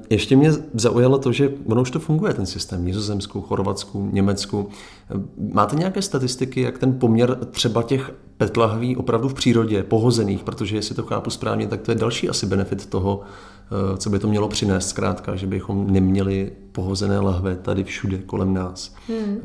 [0.09, 4.69] Ještě mě zaujalo to, že ono už to funguje, ten systém, Nizozemsku, Chorvatsku, Německu.
[5.53, 10.95] Máte nějaké statistiky, jak ten poměr třeba těch petlahví opravdu v přírodě, pohozených, protože jestli
[10.95, 13.21] to chápu správně, tak to je další asi benefit toho,
[13.97, 18.95] co by to mělo přinést zkrátka, že bychom neměli pohozené lahve tady všude kolem nás.
[19.07, 19.37] Hmm.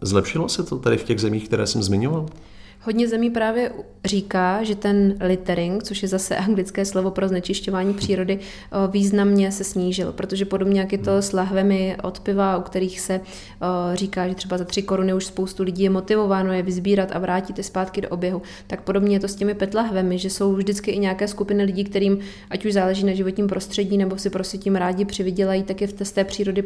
[0.00, 2.26] Zlepšilo se to tady v těch zemích, které jsem zmiňoval?
[2.86, 3.72] Hodně zemí právě
[4.04, 8.38] říká, že ten littering, což je zase anglické slovo pro znečišťování přírody,
[8.90, 13.20] významně se snížil, protože podobně jak je to s lahvemi od piva, u kterých se
[13.94, 17.58] říká, že třeba za tři koruny už spoustu lidí je motivováno je vyzbírat a vrátit
[17.58, 20.98] je zpátky do oběhu, tak podobně je to s těmi petlahvemi, že jsou vždycky i
[20.98, 22.18] nějaké skupiny lidí, kterým
[22.50, 25.92] ať už záleží na životním prostředí nebo si prostě tím rádi přivydělají, tak je v
[25.92, 26.64] té přírody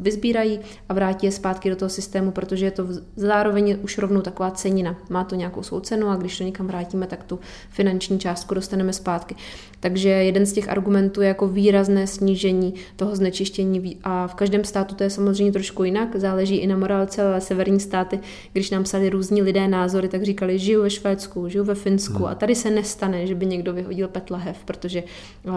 [0.00, 4.50] vyzbírají a vrátí je zpátky do toho systému, protože je to zároveň už rovnou taková
[4.50, 4.96] cenina.
[5.10, 7.38] Má to nějakou svou cenu a když to někam vrátíme, tak tu
[7.70, 9.34] finanční částku dostaneme zpátky.
[9.80, 14.94] Takže jeden z těch argumentů je jako výrazné snížení toho znečištění a v každém státu
[14.94, 18.20] to je samozřejmě trošku jinak, záleží i na morálce, ale severní státy,
[18.52, 22.26] když nám psali různí lidé názory, tak říkali, žiju ve Švédsku, žiju ve Finsku hmm.
[22.26, 25.02] a tady se nestane, že by někdo vyhodil petlahev, protože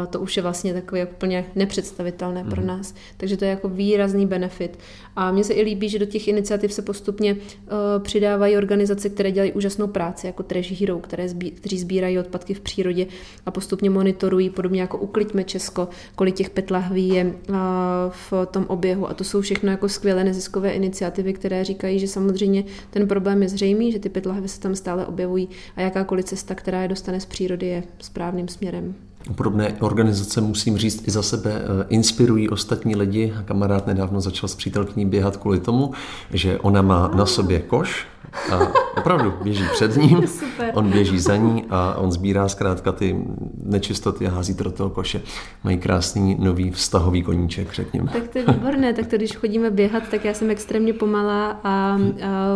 [0.10, 2.50] to už je vlastně takové úplně nepředstavitelné hmm.
[2.50, 2.94] pro nás.
[3.18, 4.80] Takže to je jako výrazný benefit.
[5.16, 7.40] A mně se i líbí, že do těch iniciativ se postupně uh,
[8.04, 12.54] přidávají organizace, které dělají úžasnou úžasnou práci jako Trash Hero, které zbí, kteří sbírají odpadky
[12.54, 13.08] v přírodě
[13.46, 17.34] a postupně monitorují, podobně jako Ukliďme Česko, kolik těch PET lahví je
[18.10, 19.10] v tom oběhu.
[19.10, 23.50] A to jsou všechno jako skvělé neziskové iniciativy, které říkají, že samozřejmě ten problém je
[23.50, 27.20] zřejmý, že ty PET lahve se tam stále objevují a jakákoliv cesta, která je dostane
[27.20, 28.96] z přírody, je správným směrem.
[29.36, 33.34] Podobné organizace, musím říct, i za sebe eh, inspirují ostatní lidi.
[33.46, 35.94] Kamarád nedávno začal s přítelkyní běhat kvůli tomu,
[36.34, 38.08] že ona má na sobě koš,
[38.52, 40.72] a opravdu běží před ním, Super.
[40.74, 43.18] on běží za ní a on sbírá zkrátka ty
[43.64, 45.22] nečistoty a hází to do toho koše.
[45.64, 48.12] Mají krásný nový vztahový koníček, řekněme.
[48.14, 51.60] Tak to je výborné, tak to když chodíme běhat, tak já jsem extrémně pomalá a,
[51.64, 51.98] a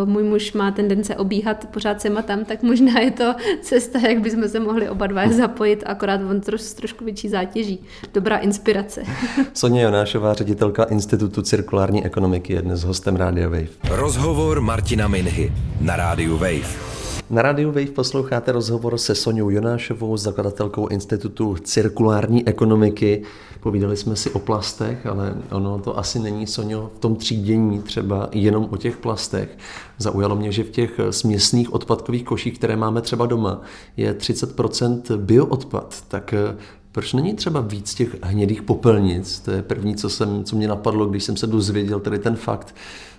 [0.04, 4.20] můj muž má tendence obíhat pořád sem a tam, tak možná je to cesta, jak
[4.20, 7.80] bychom se mohli oba dva zapojit, akorát on troš, trošku větší zátěží.
[8.14, 9.02] Dobrá inspirace.
[9.54, 13.68] Soně Jonášová, ředitelka Institutu cirkulární ekonomiky, je dnes hostem Radio Wave.
[13.90, 16.88] Rozhovor Martina Minhy na rádiu Wave.
[17.30, 23.22] Na rádiu Wave posloucháte rozhovor se Soňou Jonášovou, zakladatelkou Institutu cirkulární ekonomiky.
[23.60, 28.28] Povídali jsme si o plastech, ale ono to asi není, Soňo, v tom třídění třeba
[28.32, 29.58] jenom o těch plastech.
[29.98, 33.60] Zaujalo mě, že v těch směsných odpadkových koších, které máme třeba doma,
[33.96, 36.04] je 30% bioodpad.
[36.08, 36.56] Tak eh,
[36.92, 39.40] proč není třeba víc těch hnědých popelnic?
[39.40, 42.74] To je první, co, jsem, co mě napadlo, když jsem se dozvěděl tady ten fakt.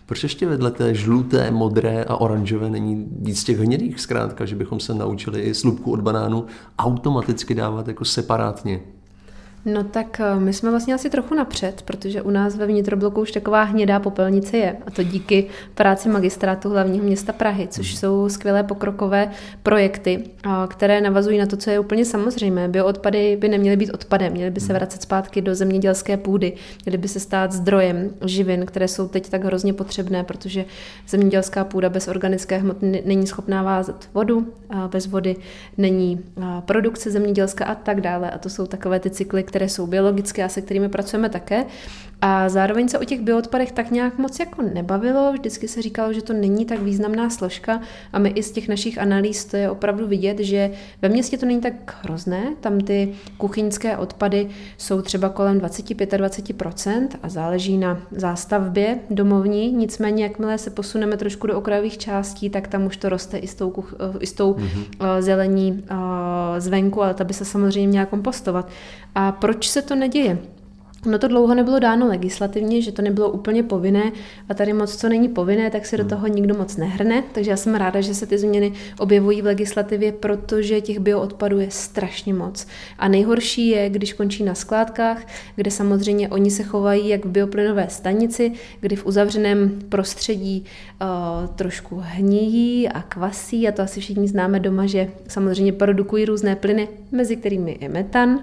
[0.10, 4.80] Proč ještě vedle té žluté, modré a oranžové není víc těch hnědých zkrátka, že bychom
[4.80, 6.46] se naučili i slupku od banánu
[6.80, 8.82] automaticky dávat jako separátně?
[9.66, 13.32] No tak eh, my jsme vlastně asi trochu napřed, protože u nás ve vnitrobloku už
[13.32, 14.78] taková hnědá popelnice je.
[14.88, 15.46] A to díky
[15.76, 19.32] práci magistrátu hlavního města Prahy, což jsou skvělé pokrokové
[19.64, 20.24] projekty,
[20.68, 22.68] které navazují na to, co je úplně samozřejmé.
[22.68, 26.54] Bioodpady by neměly být odpadem, měly by se vracet zpátky do zemědělské půdy,
[26.86, 30.66] měly by se stát zdrojem živin, které jsou teď tak hrozně potřebné, protože
[31.08, 35.36] zemědělská půda bez organické hmoty není schopná vázat vodu, a bez vody
[35.78, 36.20] není
[36.66, 38.32] produkce zemědělská a tak dále.
[38.32, 41.66] A to jsou takové ty cykly, které jsou biologické a se kterými pracujeme také.
[42.22, 46.22] A zároveň se o těch bioodpadech tak nějak moc jako nebavilo, vždycky se říkalo, že
[46.22, 47.82] to není tak významná složka
[48.14, 51.46] a my i z těch našich analýz to je opravdu vidět, že ve městě to
[51.46, 59.00] není tak hrozné, tam ty kuchyňské odpady jsou třeba kolem 25-20% a záleží na zástavbě
[59.10, 63.48] domovní, nicméně jakmile se posuneme trošku do okrajových částí, tak tam už to roste i
[63.48, 65.22] s tou, kuch, i s tou mm-hmm.
[65.22, 65.84] zelení
[66.58, 68.70] zvenku, ale ta by se samozřejmě měla kompostovat.
[69.16, 70.38] A proč se to neděje?
[71.06, 74.12] No to dlouho nebylo dáno legislativně, že to nebylo úplně povinné
[74.50, 76.10] a tady moc, co není povinné, tak se do hmm.
[76.10, 80.12] toho nikdo moc nehrne, takže já jsem ráda, že se ty změny objevují v legislativě,
[80.12, 82.68] protože těch bioodpadů je strašně moc.
[83.00, 87.90] A nejhorší je, když končí na skládkách, kde samozřejmě oni se chovají jak v bioplynové
[87.90, 90.66] stanici, kdy v uzavřeném prostředí
[91.02, 91.08] uh,
[91.56, 96.88] trošku hníjí a kvasí a to asi všichni známe doma, že samozřejmě produkují různé plyny,
[97.12, 98.40] mezi kterými je metan,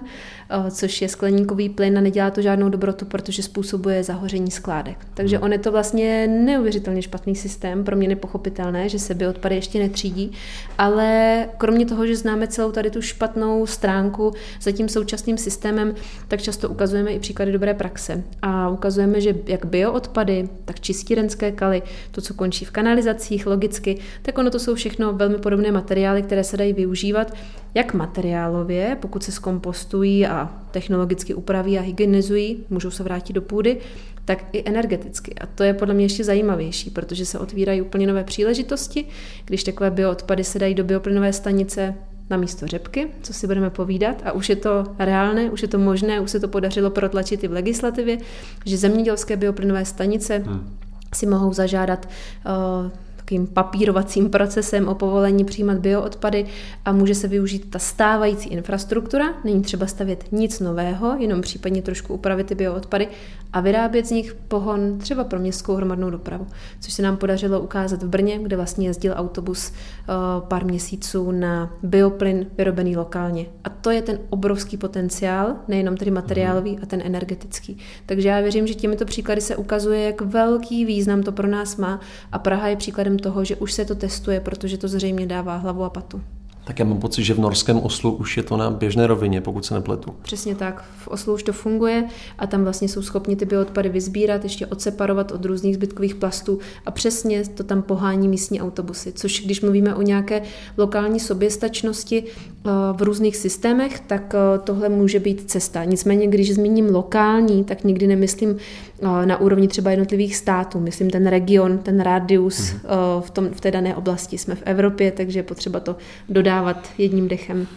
[0.49, 4.97] Eh, což je skleníkový plyn a nedělá to žádnou dobrotu, protože způsobuje zahoření skládek.
[5.13, 9.79] Takže on je to vlastně neuvěřitelně špatný systém, pro mě nepochopitelné, že se bioodpady ještě
[9.79, 10.31] netřídí,
[10.77, 15.95] ale kromě toho, že známe celou tady tu špatnou stránku za tím současným systémem,
[16.27, 18.23] tak často ukazujeme i příklady dobré praxe.
[18.41, 21.81] A ukazujeme, že jak bioodpady, tak čistírenské kaly,
[22.11, 26.43] to, co končí v kanalizacích logicky, tak ono to jsou všechno velmi podobné materiály, které
[26.43, 27.33] se dají využívat
[27.77, 33.77] jak materiálově, pokud se zkompostují a technologicky upraví a hygienizují, můžou se vrátit do půdy,
[34.25, 35.35] tak i energeticky.
[35.35, 39.05] A to je podle mě ještě zajímavější, protože se otvírají úplně nové příležitosti,
[39.45, 41.95] když takové bioodpady se dají do bioplynové stanice
[42.29, 45.77] na místo řepky, co si budeme povídat a už je to reálné, už je to
[45.77, 48.17] možné, už se to podařilo protlačit i v legislativě,
[48.65, 50.77] že zemědělské bioplynové stanice hmm.
[51.13, 52.09] si mohou zažádat
[52.45, 52.91] uh,
[53.27, 56.45] takovým papírovacím procesem o povolení přijímat bioodpady
[56.85, 62.13] a může se využít ta stávající infrastruktura, není třeba stavět nic nového, jenom případně trošku
[62.13, 63.07] upravit ty bioodpady
[63.53, 66.47] a vyrábět z nich pohon třeba pro městskou hromadnou dopravu,
[66.79, 70.13] což se nám podařilo ukázat v Brně, kde vlastně jezdil autobus eh,
[70.47, 73.45] pár měsíců na bioplyn vyrobený lokálně.
[73.63, 77.77] A to je ten obrovský potenciál, nejenom tedy materiálový a ten energetický.
[78.05, 81.99] Takže já věřím, že těmito příklady se ukazuje, jak velký význam to pro nás má
[82.31, 85.83] a Praha je příkladem toho, že už se to testuje, protože to zřejmě dává hlavu
[85.83, 86.21] a patu.
[86.67, 89.65] Tak já mám pocit, že v norském Oslu už je to na běžné rovině, pokud
[89.65, 90.13] se nepletu.
[90.21, 90.85] Přesně tak.
[90.97, 92.03] V Oslu už to funguje
[92.39, 96.91] a tam vlastně jsou schopni ty bioodpady vyzbírat, ještě odseparovat od různých zbytkových plastů a
[96.91, 99.11] přesně to tam pohání místní autobusy.
[99.11, 100.41] Což když mluvíme o nějaké
[100.77, 105.83] lokální soběstačnosti eh, v různých systémech, tak eh, tohle může být cesta.
[105.83, 108.57] Nicméně, když zmíním lokální, tak nikdy nemyslím
[109.01, 110.79] na úrovni třeba jednotlivých států.
[110.79, 112.81] Myslím ten region, ten radius hmm.
[113.21, 114.37] v, tom, v té dané oblasti.
[114.37, 115.95] Jsme v Evropě, takže je potřeba to
[116.29, 117.67] dodávat dávat jedním dechem.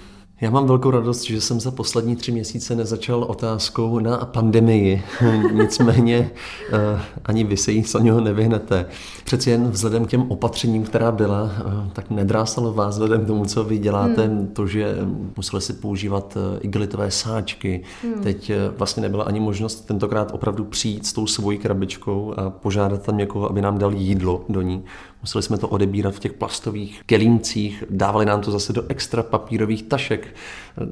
[0.40, 5.03] Já mám velkou radost, že jsem za poslední tři měsíce nezačal otázkou na pandemii.
[5.53, 6.31] Nicméně
[6.72, 8.87] eh, ani vy se jí z něho nevyhnete.
[9.24, 13.44] Přeci jen vzhledem k těm opatřením, která byla, eh, tak nedrásalo vás vzhledem k tomu,
[13.44, 14.46] co vy děláte, hmm.
[14.46, 14.96] to, že
[15.37, 17.83] museli si používat eh, igelitové sáčky.
[18.03, 18.22] Hmm.
[18.22, 23.16] Teď vlastně nebyla ani možnost tentokrát opravdu přijít s tou svojí krabičkou a požádat tam
[23.16, 24.85] někoho, aby nám dal jídlo do ní.
[25.22, 29.83] Museli jsme to odebírat v těch plastových kelímcích, dávali nám to zase do extra papírových
[29.83, 30.30] tašek.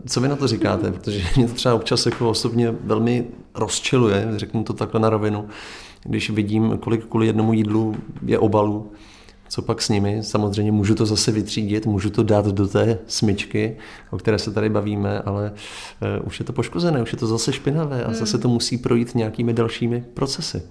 [0.07, 0.92] Co vy na to říkáte?
[0.92, 5.48] Protože mě to třeba občas jako osobně velmi rozčiluje, řeknu to takhle na rovinu,
[6.05, 7.96] když vidím, kolik kvůli jednomu jídlu
[8.27, 8.92] je obalů,
[9.48, 10.22] co pak s nimi?
[10.22, 13.77] Samozřejmě můžu to zase vytřídit, můžu to dát do té smyčky,
[14.11, 15.53] o které se tady bavíme, ale
[16.20, 19.14] uh, už je to poškozené, už je to zase špinavé a zase to musí projít
[19.14, 20.62] nějakými dalšími procesy.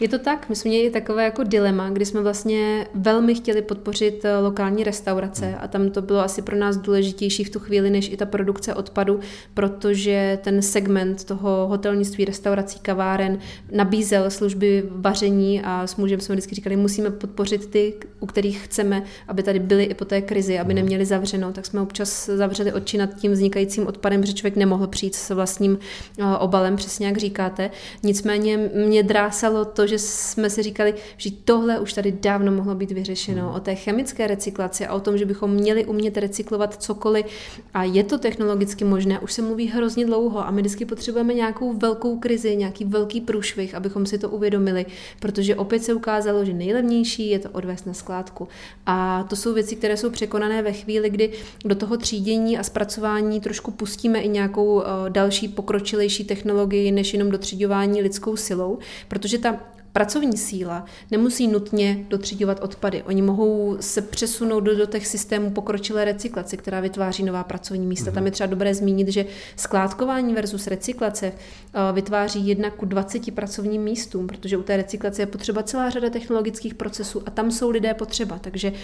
[0.00, 4.24] Je to tak, my jsme měli takové jako dilema, kdy jsme vlastně velmi chtěli podpořit
[4.24, 8.08] eh, lokální restaurace a tam to bylo asi pro nás důležitější v tu chvíli, než
[8.12, 9.20] i ta produkce odpadu,
[9.54, 13.38] protože ten segment toho hotelnictví, restaurací, kaváren
[13.72, 19.02] nabízel služby vaření a s mužem jsme vždycky říkali, musíme podpořit ty, u kterých chceme,
[19.28, 22.98] aby tady byli i po té krizi, aby neměli zavřeno, tak jsme občas zavřeli oči
[22.98, 25.78] nad tím vznikajícím odpadem, že člověk nemohl přijít s vlastním
[26.18, 27.70] eh, obalem, přesně jak říkáte.
[28.02, 32.90] Nicméně mě drásalo to, že jsme si říkali, že tohle už tady dávno mohlo být
[32.90, 33.42] vyřešeno.
[33.42, 33.54] Hmm.
[33.54, 37.26] O té chemické recyklaci a o tom, že bychom měli umět recyklovat cokoliv.
[37.74, 41.72] A je to technologicky možné, už se mluví hrozně dlouho a my vždycky potřebujeme nějakou
[41.72, 44.86] velkou krizi, nějaký velký průšvih, abychom si to uvědomili,
[45.20, 48.48] protože opět se ukázalo, že nejlevnější je to odvést na skládku.
[48.86, 51.32] A to jsou věci, které jsou překonané ve chvíli, kdy
[51.64, 57.30] do toho třídění a zpracování trošku pustíme i nějakou eh, další pokročilejší technologii, než jenom
[57.30, 59.60] dotříďování lidskou silou, protože ta
[59.92, 63.02] pracovní síla nemusí nutně dotřídovat odpady.
[63.02, 68.10] Oni mohou se přesunout do, do těch systémů pokročilé recyklace, která vytváří nová pracovní místa.
[68.10, 68.14] Mm-hmm.
[68.14, 69.26] Tam je třeba dobré zmínit, že
[69.56, 75.26] skládkování versus recyklace uh, vytváří jedna ku 20 pracovním místům, protože u té recyklace je
[75.26, 78.38] potřeba celá řada technologických procesů a tam jsou lidé potřeba.
[78.38, 78.76] Takže uh,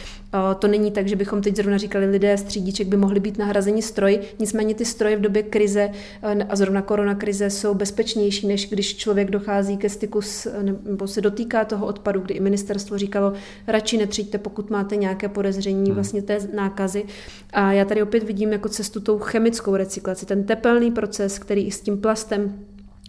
[0.59, 3.83] to není tak, že bychom teď zrovna říkali, lidé z třídíček by mohli být nahrazeni
[3.83, 8.71] stroj, nicméně ty stroje v době krize uh, a zrovna korona krize jsou bezpečnější, než
[8.71, 10.51] když člověk dochází ke styku s,
[10.97, 13.33] nebo se dotýká toho odpadu, kdy i ministerstvo říkalo,
[13.67, 15.95] radši netřiďte, pokud máte nějaké podezření hmm.
[15.95, 17.05] vlastně té nákazy.
[17.53, 21.71] A já tady opět vidím jako cestu tou chemickou recyklaci, ten tepelný proces, který i
[21.71, 22.67] s tím plastem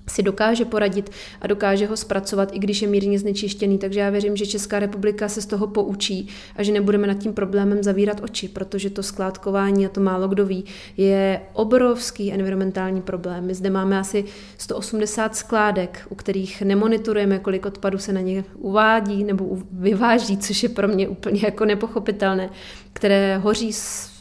[0.10, 1.10] si dokáže poradit
[1.41, 3.78] a dokáže ho zpracovat, i když je mírně znečištěný.
[3.78, 7.34] Takže já věřím, že Česká republika se z toho poučí a že nebudeme nad tím
[7.34, 10.65] problémem zavírat oči, protože to skládkování, a to málo kdo ví,
[10.98, 13.46] je obrovský environmentální problém.
[13.46, 14.26] My zde máme asi
[14.58, 20.70] 180 skládek, u kterých nemonitorujeme, kolik odpadu se na ně uvádí nebo vyváží, což je
[20.70, 22.50] pro mě úplně jako nepochopitelné,
[22.93, 23.74] které hoří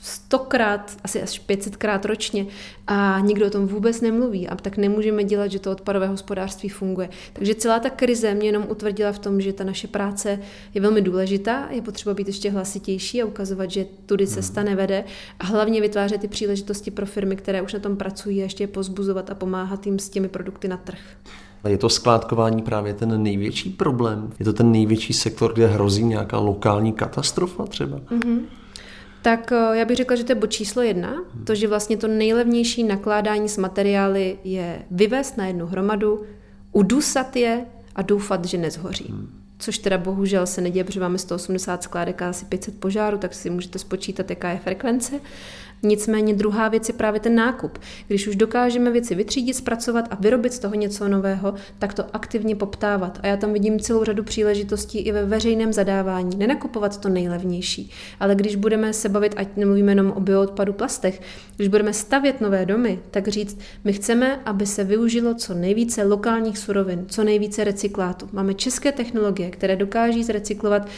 [0.07, 2.47] stokrát, asi až 500krát ročně
[2.87, 7.09] a nikdo o tom vůbec nemluví a tak nemůžeme dělat, že to odpadové hospodářství funguje.
[7.33, 10.39] Takže celá ta krize mě jenom utvrdila v tom, že ta naše práce
[10.75, 14.71] je velmi důležitá, je potřeba být ještě hlasitější a ukazovat, že tudy cesta hmm.
[14.71, 15.05] nevede
[15.41, 18.69] a hlavně vytvářet ty příležitosti pro firmy, které už na tom pracují a ještě je
[18.69, 20.99] pozbuzovat a pomáhat jim s těmi produkty na trh.
[21.69, 24.33] Je to skládkování právě ten největší problém?
[24.39, 27.99] Je to ten největší sektor, kde hrozí nějaká lokální katastrofa třeba?
[27.99, 28.41] Mm-hmm.
[29.27, 31.15] Tak eh, já bych řekla, že to je bod číslo jedna.
[31.45, 36.23] To, že vlastně to nejlevnější nakládání s materiály je vyvést na jednu hromadu,
[36.73, 39.05] udusat je a doufat, že nezhoří.
[39.09, 39.29] Hmm.
[39.59, 43.51] Což teda bohužel se neděje, protože máme 180 skládek a asi 500 požárů, tak si
[43.51, 45.21] můžete spočítat, jaká je frekvence.
[45.83, 47.79] Nicméně druhá věc je právě ten nákup.
[48.09, 52.57] Když už dokážeme věci vytřídit, zpracovat a vyrobit z toho něco nového, tak to aktivně
[52.57, 53.19] poptávat.
[53.23, 56.37] A já tam vidím celou řadu příležitostí i ve veřejném zadávání.
[56.37, 61.21] Nenakupovat to nejlevnější, ale když budeme se bavit, ať nemluvíme jenom o bioodpadu plastech,
[61.57, 66.59] když budeme stavět nové domy, tak říct, my chceme, aby se využilo co nejvíce lokálních
[66.59, 68.29] surovin, co nejvíce recyklátu.
[68.33, 70.89] Máme české technologie, které dokáží zrecyklovat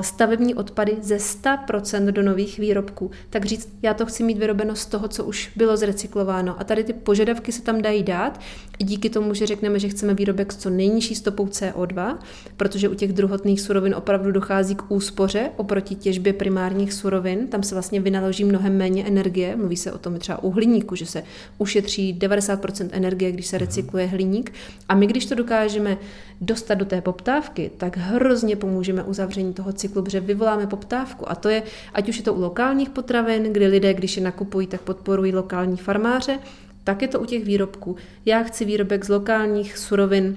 [0.00, 3.10] stavební odpady ze 100% do nových výrobků.
[3.30, 6.60] Tak říct, já to to chci mít vyrobeno z toho, co už bylo zrecyklováno.
[6.60, 8.40] A tady ty požadavky se tam dají dát
[8.78, 12.18] díky tomu, že řekneme, že chceme výrobek s co nejnižší stopou CO2,
[12.56, 17.46] protože u těch druhotných surovin opravdu dochází k úspoře oproti těžbě primárních surovin.
[17.46, 19.56] Tam se vlastně vynaloží mnohem méně energie.
[19.56, 21.22] Mluví se o tom třeba u hliníku, že se
[21.58, 24.52] ušetří 90% energie, když se recykluje hliník.
[24.88, 25.98] A my, když to dokážeme
[26.40, 31.30] dostat do té poptávky, tak hrozně pomůžeme uzavření toho cyklu, protože vyvoláme poptávku.
[31.30, 31.62] A to je,
[31.94, 35.76] ať už je to u lokálních potravin, kdy lidé, když je nakupují, tak podporují lokální
[35.76, 36.38] farmáře,
[36.84, 37.96] tak je to u těch výrobků.
[38.24, 40.36] Já chci výrobek z lokálních surovin,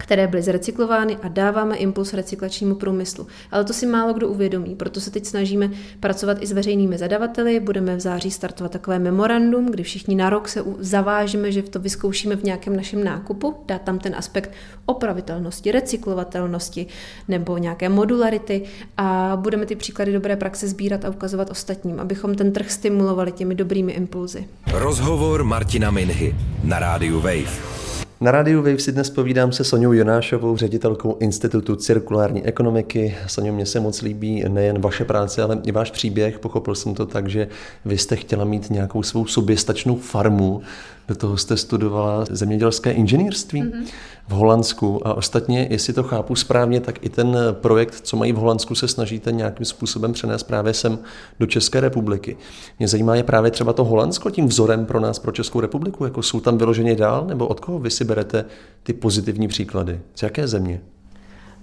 [0.00, 3.26] které byly zrecyklovány a dáváme impuls recyklačnímu průmyslu.
[3.50, 5.70] Ale to si málo kdo uvědomí, proto se teď snažíme
[6.00, 7.60] pracovat i s veřejnými zadavateli.
[7.60, 12.36] Budeme v září startovat takové memorandum, kdy všichni na rok se zavážíme, že to vyzkoušíme
[12.36, 14.50] v nějakém našem nákupu, dát tam ten aspekt
[14.86, 16.86] opravitelnosti, recyklovatelnosti
[17.28, 18.62] nebo nějaké modularity
[18.96, 23.54] a budeme ty příklady dobré praxe sbírat a ukazovat ostatním, abychom ten trh stimulovali těmi
[23.54, 24.48] dobrými impulzy.
[24.72, 26.34] Rozhovor Martina Minhy
[26.64, 27.89] na rádiu Wave.
[28.22, 33.16] Na rádiu Wave si dnes povídám se Soňou Jonášovou, ředitelkou Institutu cirkulární ekonomiky.
[33.26, 36.38] Soňo, mně se moc líbí nejen vaše práce, ale i váš příběh.
[36.38, 37.48] Pochopil jsem to tak, že
[37.84, 40.62] vy jste chtěla mít nějakou svou soběstačnou farmu.
[41.10, 43.84] Do toho jste studovala zemědělské inženýrství mm-hmm.
[44.28, 48.36] v Holandsku a ostatně, jestli to chápu správně, tak i ten projekt, co mají v
[48.36, 50.98] Holandsku, se snažíte nějakým způsobem přenést právě sem
[51.40, 52.36] do České republiky.
[52.78, 56.22] Mě zajímá je právě třeba to Holandsko tím vzorem pro nás, pro Českou republiku, jako
[56.22, 58.44] jsou tam vyloženě dál, nebo od koho vy si berete
[58.82, 60.00] ty pozitivní příklady?
[60.14, 60.80] Z jaké země?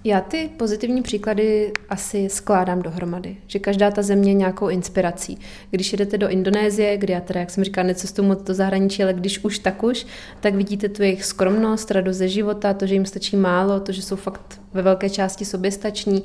[0.07, 5.39] Já ty pozitivní příklady asi skládám dohromady, že každá ta země je nějakou inspirací.
[5.71, 9.13] Když jedete do Indonésie, kde já teda, jak jsem říkala, necestuju moc do zahraničí, ale
[9.13, 10.05] když už tak už,
[10.39, 14.01] tak vidíte tu jejich skromnost, radost ze života, to, že jim stačí málo, to, že
[14.01, 16.23] jsou fakt ve velké části soběstační.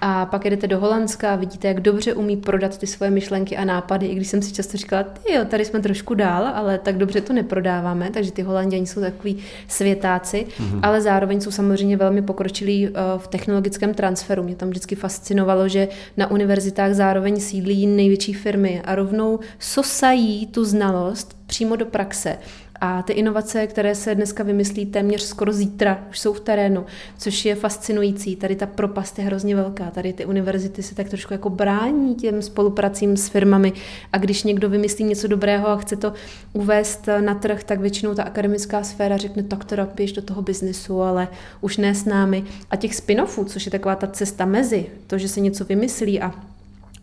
[0.00, 3.64] A pak jedete do Holandska a vidíte, jak dobře umí prodat ty svoje myšlenky a
[3.64, 6.96] nápady, i když jsem si často říkala, ty jo, tady jsme trošku dál, ale tak
[6.96, 9.36] dobře to neprodáváme, takže ty Holanděni jsou takový
[9.68, 10.80] světáci, mm-hmm.
[10.82, 14.42] ale zároveň jsou samozřejmě velmi pokročilí eh, v technologickém transferu.
[14.42, 20.64] Mě tam vždycky fascinovalo, že na univerzitách zároveň sídlí největší firmy a rovnou sosají tu
[20.64, 22.38] znalost přímo do praxe.
[22.84, 26.86] A ty inovace, které se dneska vymyslí téměř skoro zítra, už jsou v terénu,
[27.18, 28.36] což je fascinující.
[28.36, 29.90] Tady ta propast je hrozně velká.
[29.90, 33.72] Tady ty univerzity se tak trošku jako brání těm spolupracím s firmami.
[34.12, 36.12] A když někdo vymyslí něco dobrého a chce to
[36.52, 41.02] uvést na trh, tak většinou ta akademická sféra řekne, tak teda běž do toho biznesu,
[41.02, 41.28] ale
[41.60, 42.44] už ne s námi.
[42.70, 46.34] A těch spin-offů, což je taková ta cesta mezi, to, že se něco vymyslí a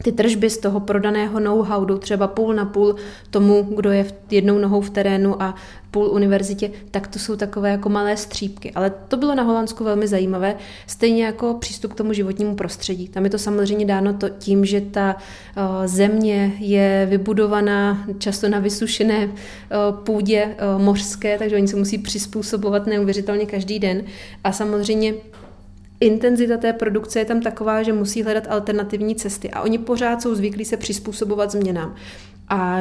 [0.03, 2.95] ty tržby z toho prodaného know-how jdou třeba půl na půl
[3.29, 5.55] tomu, kdo je jednou nohou v terénu a
[5.91, 8.71] půl univerzitě, tak to jsou takové jako malé střípky.
[8.71, 10.55] Ale to bylo na Holandsku velmi zajímavé,
[10.87, 13.07] stejně jako přístup k tomu životnímu prostředí.
[13.07, 18.59] Tam je to samozřejmě dáno to tím, že ta uh, země je vybudovaná často na
[18.59, 19.33] vysušené uh,
[20.03, 24.03] půdě uh, mořské, takže oni se musí přizpůsobovat neuvěřitelně každý den.
[24.43, 25.13] A samozřejmě
[25.99, 30.35] intenzita té produkce je tam taková, že musí hledat alternativní cesty a oni pořád jsou
[30.35, 31.95] zvyklí se přizpůsobovat změnám.
[32.49, 32.79] A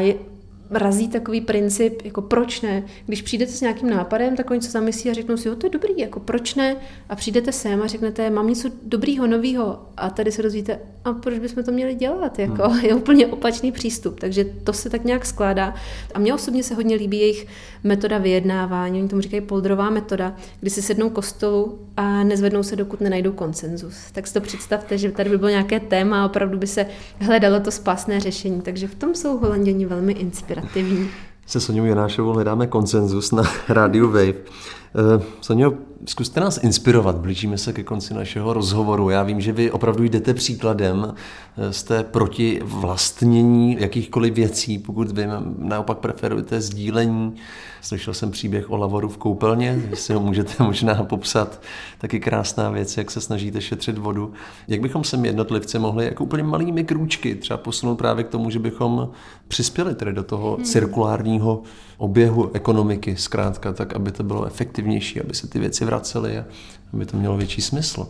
[0.71, 2.83] razí takový princip, jako proč ne.
[3.07, 5.71] Když přijdete s nějakým nápadem, tak oni se zamyslí a řeknou si, jo, to je
[5.71, 6.77] dobrý, jako proč ne.
[7.09, 9.83] A přijdete sem a řeknete, mám něco dobrýho, novýho.
[9.97, 12.39] A tady se dozvíte, a proč bychom to měli dělat?
[12.39, 12.81] Jako, hmm.
[12.85, 14.21] Je úplně opačný přístup.
[14.21, 15.75] Takže to se tak nějak skládá.
[16.15, 17.47] A mně osobně se hodně líbí jejich
[17.85, 19.01] metoda vyjednávání.
[19.01, 23.33] Oni tomu říkají poldrová metoda, kdy si sednou k stolu a nezvednou se, dokud nenajdou
[23.33, 23.97] konsenzus.
[24.13, 26.87] Tak si to představte, že tady by bylo nějaké téma a opravdu by se
[27.19, 28.61] hledalo to spásné řešení.
[28.61, 31.11] Takže v tom jsou Holanděni velmi inspirativní inspirativní.
[31.47, 34.29] Se Soňou Janášovou hledáme konsenzus na rádiu Wave.
[34.29, 35.75] Eh, Sonio,
[36.07, 39.11] zkuste nás inspirovat, blížíme se ke konci našeho rozhovoru.
[39.11, 41.15] Já vím, že vy opravdu jdete příkladem,
[41.57, 45.27] eh, jste proti vlastnění jakýchkoliv věcí, pokud vy
[45.59, 47.35] naopak preferujete sdílení.
[47.81, 51.63] Slyšel jsem příběh o lavoru v koupelně, si ho můžete možná popsat.
[51.99, 54.33] Taky krásná věc, jak se snažíte šetřit vodu.
[54.69, 58.59] Jak bychom se jednotlivci mohli jako úplně malými krůčky třeba posunout právě k tomu, že
[58.59, 59.11] bychom
[59.49, 60.65] přispěli tedy do toho hmm.
[60.65, 61.63] cirkulárního
[61.99, 66.45] oběhu ekonomiky, zkrátka tak, aby to bylo efektivnější, aby se ty věci vracely a
[66.93, 68.07] aby to mělo větší smysl.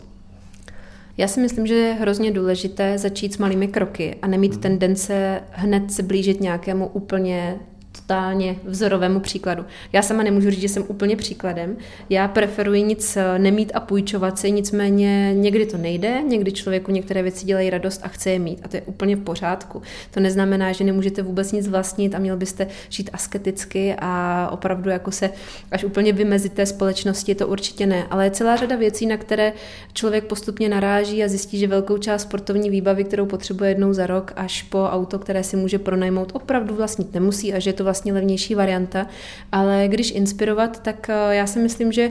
[1.17, 4.61] Já si myslím, že je hrozně důležité začít s malými kroky a nemít hmm.
[4.61, 7.57] tendence hned se blížit nějakému úplně
[8.01, 9.65] totálně vzorovému příkladu.
[9.93, 11.77] Já sama nemůžu říct, že jsem úplně příkladem.
[12.11, 17.23] Já preferuji nic eh, nemít a půjčovat si, nicméně někdy to nejde, někdy člověku některé
[17.23, 19.83] věci dělají radost a chce je mít a to je úplně v pořádku.
[20.11, 25.11] To neznamená, že nemůžete vůbec nic vlastnit a měl byste žít asketicky a opravdu jako
[25.11, 25.31] se
[25.71, 28.07] až úplně vymezit té společnosti, to určitě ne.
[28.11, 29.53] Ale je celá řada věcí, na které
[29.93, 34.33] člověk postupně naráží a zjistí, že velkou část sportovní výbavy, kterou potřebuje jednou za rok,
[34.37, 38.13] až po auto, které si může pronajmout, opravdu vlastnit nemusí a že je to vlastně
[38.13, 39.07] levnější varianta.
[39.53, 42.11] Ale když inspirovat, tak eh, já si myslím, že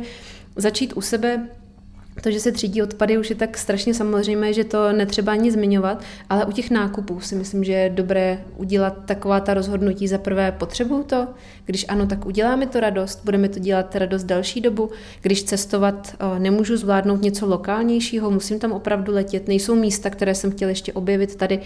[0.55, 1.47] začít u sebe
[2.21, 6.03] to, že se třídí odpady, už je tak strašně samozřejmé, že to netřeba ani zmiňovat,
[6.30, 10.07] ale u těch nákupů si myslím, že je dobré udělat taková ta rozhodnutí.
[10.07, 11.28] Za prvé, potřebuju to?
[11.65, 14.89] Když ano, tak uděláme to radost, budeme to dělat radost další dobu.
[15.21, 19.47] Když cestovat nemůžu zvládnout něco lokálnějšího, musím tam opravdu letět.
[19.47, 21.59] Nejsou místa, které jsem chtěla ještě objevit tady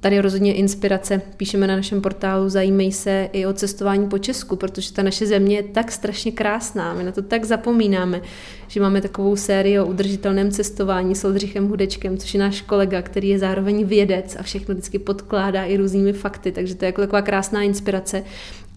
[0.00, 1.22] Tady rozhodně inspirace.
[1.36, 5.56] Píšeme na našem portálu, zajímej se i o cestování po Česku, protože ta naše země
[5.56, 6.94] je tak strašně krásná.
[6.94, 8.20] My na to tak zapomínáme,
[8.68, 13.28] že máme takovou sérii o udržitelném cestování s Oldřichem Hudečkem, což je náš kolega, který
[13.28, 17.22] je zároveň vědec a všechno vždycky podkládá i různými fakty, takže to je jako taková
[17.22, 18.24] krásná inspirace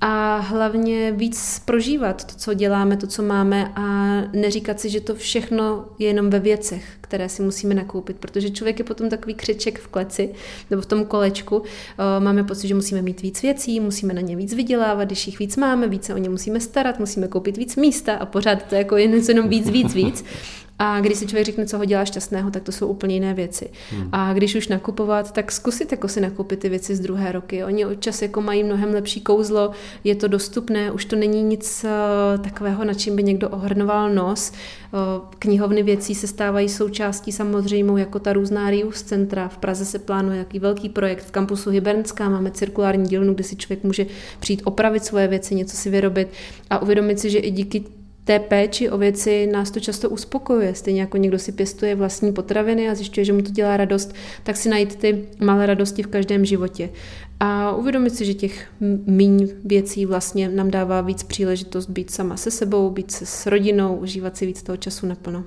[0.01, 5.15] a hlavně víc prožívat to, co děláme, to, co máme a neříkat si, že to
[5.15, 6.83] všechno je jenom ve věcech,
[7.13, 10.29] které si musíme nakoupit, protože člověk je potom takový křeček v kleci
[10.69, 11.63] nebo v tom kolečku.
[11.63, 15.39] Eh, máme pocit, že musíme mít víc věcí, musíme na ně víc vydělávat, když jich
[15.39, 18.97] víc máme, více o ně musíme starat, musíme koupit víc místa a pořád to jako
[18.97, 20.25] jen jenom víc, víc, víc.
[20.79, 23.69] A když si člověk řekne, co ho dělá šťastného, tak to jsou úplně jiné věci.
[23.91, 24.09] Hmm.
[24.11, 27.63] A když už nakupovat, tak zkusit jako si nakoupit ty věci z druhé roky.
[27.63, 29.71] Oni občas jako mají mnohem lepší kouzlo,
[30.03, 34.51] je to dostupné, už to není nic uh, takového, na čím by někdo ohrnoval nos.
[34.51, 39.47] Uh, knihovny věcí se stávají součástí samozřejmou, jako ta různá Rius centra.
[39.47, 41.23] V Praze se plánuje jaký velký projekt.
[41.23, 44.05] V kampusu Hybernská máme cirkulární dílnu, kde si člověk může
[44.39, 46.27] přijít opravit svoje věci, něco si vyrobit
[46.69, 47.83] a uvědomit si, že i díky
[48.23, 50.75] té péči o věci nás to často uspokojuje.
[50.75, 54.57] Stejně jako někdo si pěstuje vlastní potraviny a zjišťuje, že mu to dělá radost, tak
[54.57, 56.89] si najít ty malé radosti v každém životě.
[57.39, 58.67] A uvědomit si, že těch
[59.05, 63.95] míň věcí vlastně nám dává víc příležitost být sama se sebou, být se s rodinou,
[63.95, 65.43] užívat si víc toho času naplno.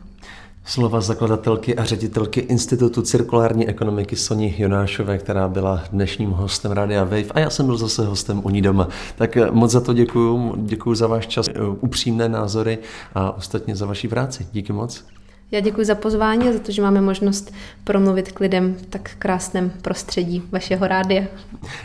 [0.69, 7.31] Slova zakladatelky a ředitelky Institutu cirkulární ekonomiky Soni Jonášové, která byla dnešním hostem Rádia Wave
[7.35, 8.89] a já jsem byl zase hostem u ní doma.
[9.17, 12.79] Tak eh, moc za to děkuju, děkuju za váš čas, eh, upřímné názory
[13.15, 14.47] a ostatně za vaši práci.
[14.53, 15.05] Díky moc.
[15.51, 19.11] Já děkuji za pozvání a za to, že máme možnost promluvit k lidem v tak
[19.19, 21.23] krásném prostředí vašeho rádia.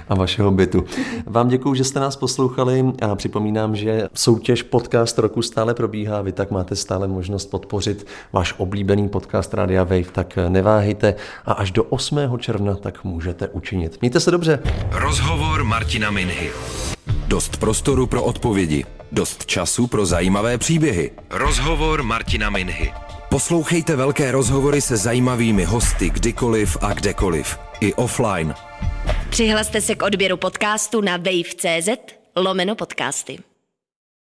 [0.10, 0.84] A vašeho bytu.
[1.26, 6.22] Vám děkuji, že jste nás poslouchali a připomínám, že soutěž podcast roku stále probíhá.
[6.22, 11.72] Vy tak máte stále možnost podpořit váš oblíbený podcast Rádia Wave, tak neváhejte a až
[11.72, 12.20] do 8.
[12.40, 13.98] června tak můžete učinit.
[14.02, 14.60] Mějte se dobře.
[14.92, 16.52] Rozhovor Martina Minhy.
[17.28, 18.86] Dost prostoru pro odpovědi.
[19.12, 21.12] Dost času pro zajímavé příběhy.
[21.30, 22.92] Rozhovor Martina Minhy.
[23.32, 27.60] Poslouchejte velké rozhovory se zajímavými hosty kdykoliv a kdekoliv.
[27.80, 28.56] I offline.
[29.30, 31.90] Přihlaste se k odběru podcastu na wave.cz
[32.36, 33.40] lomeno podcasty.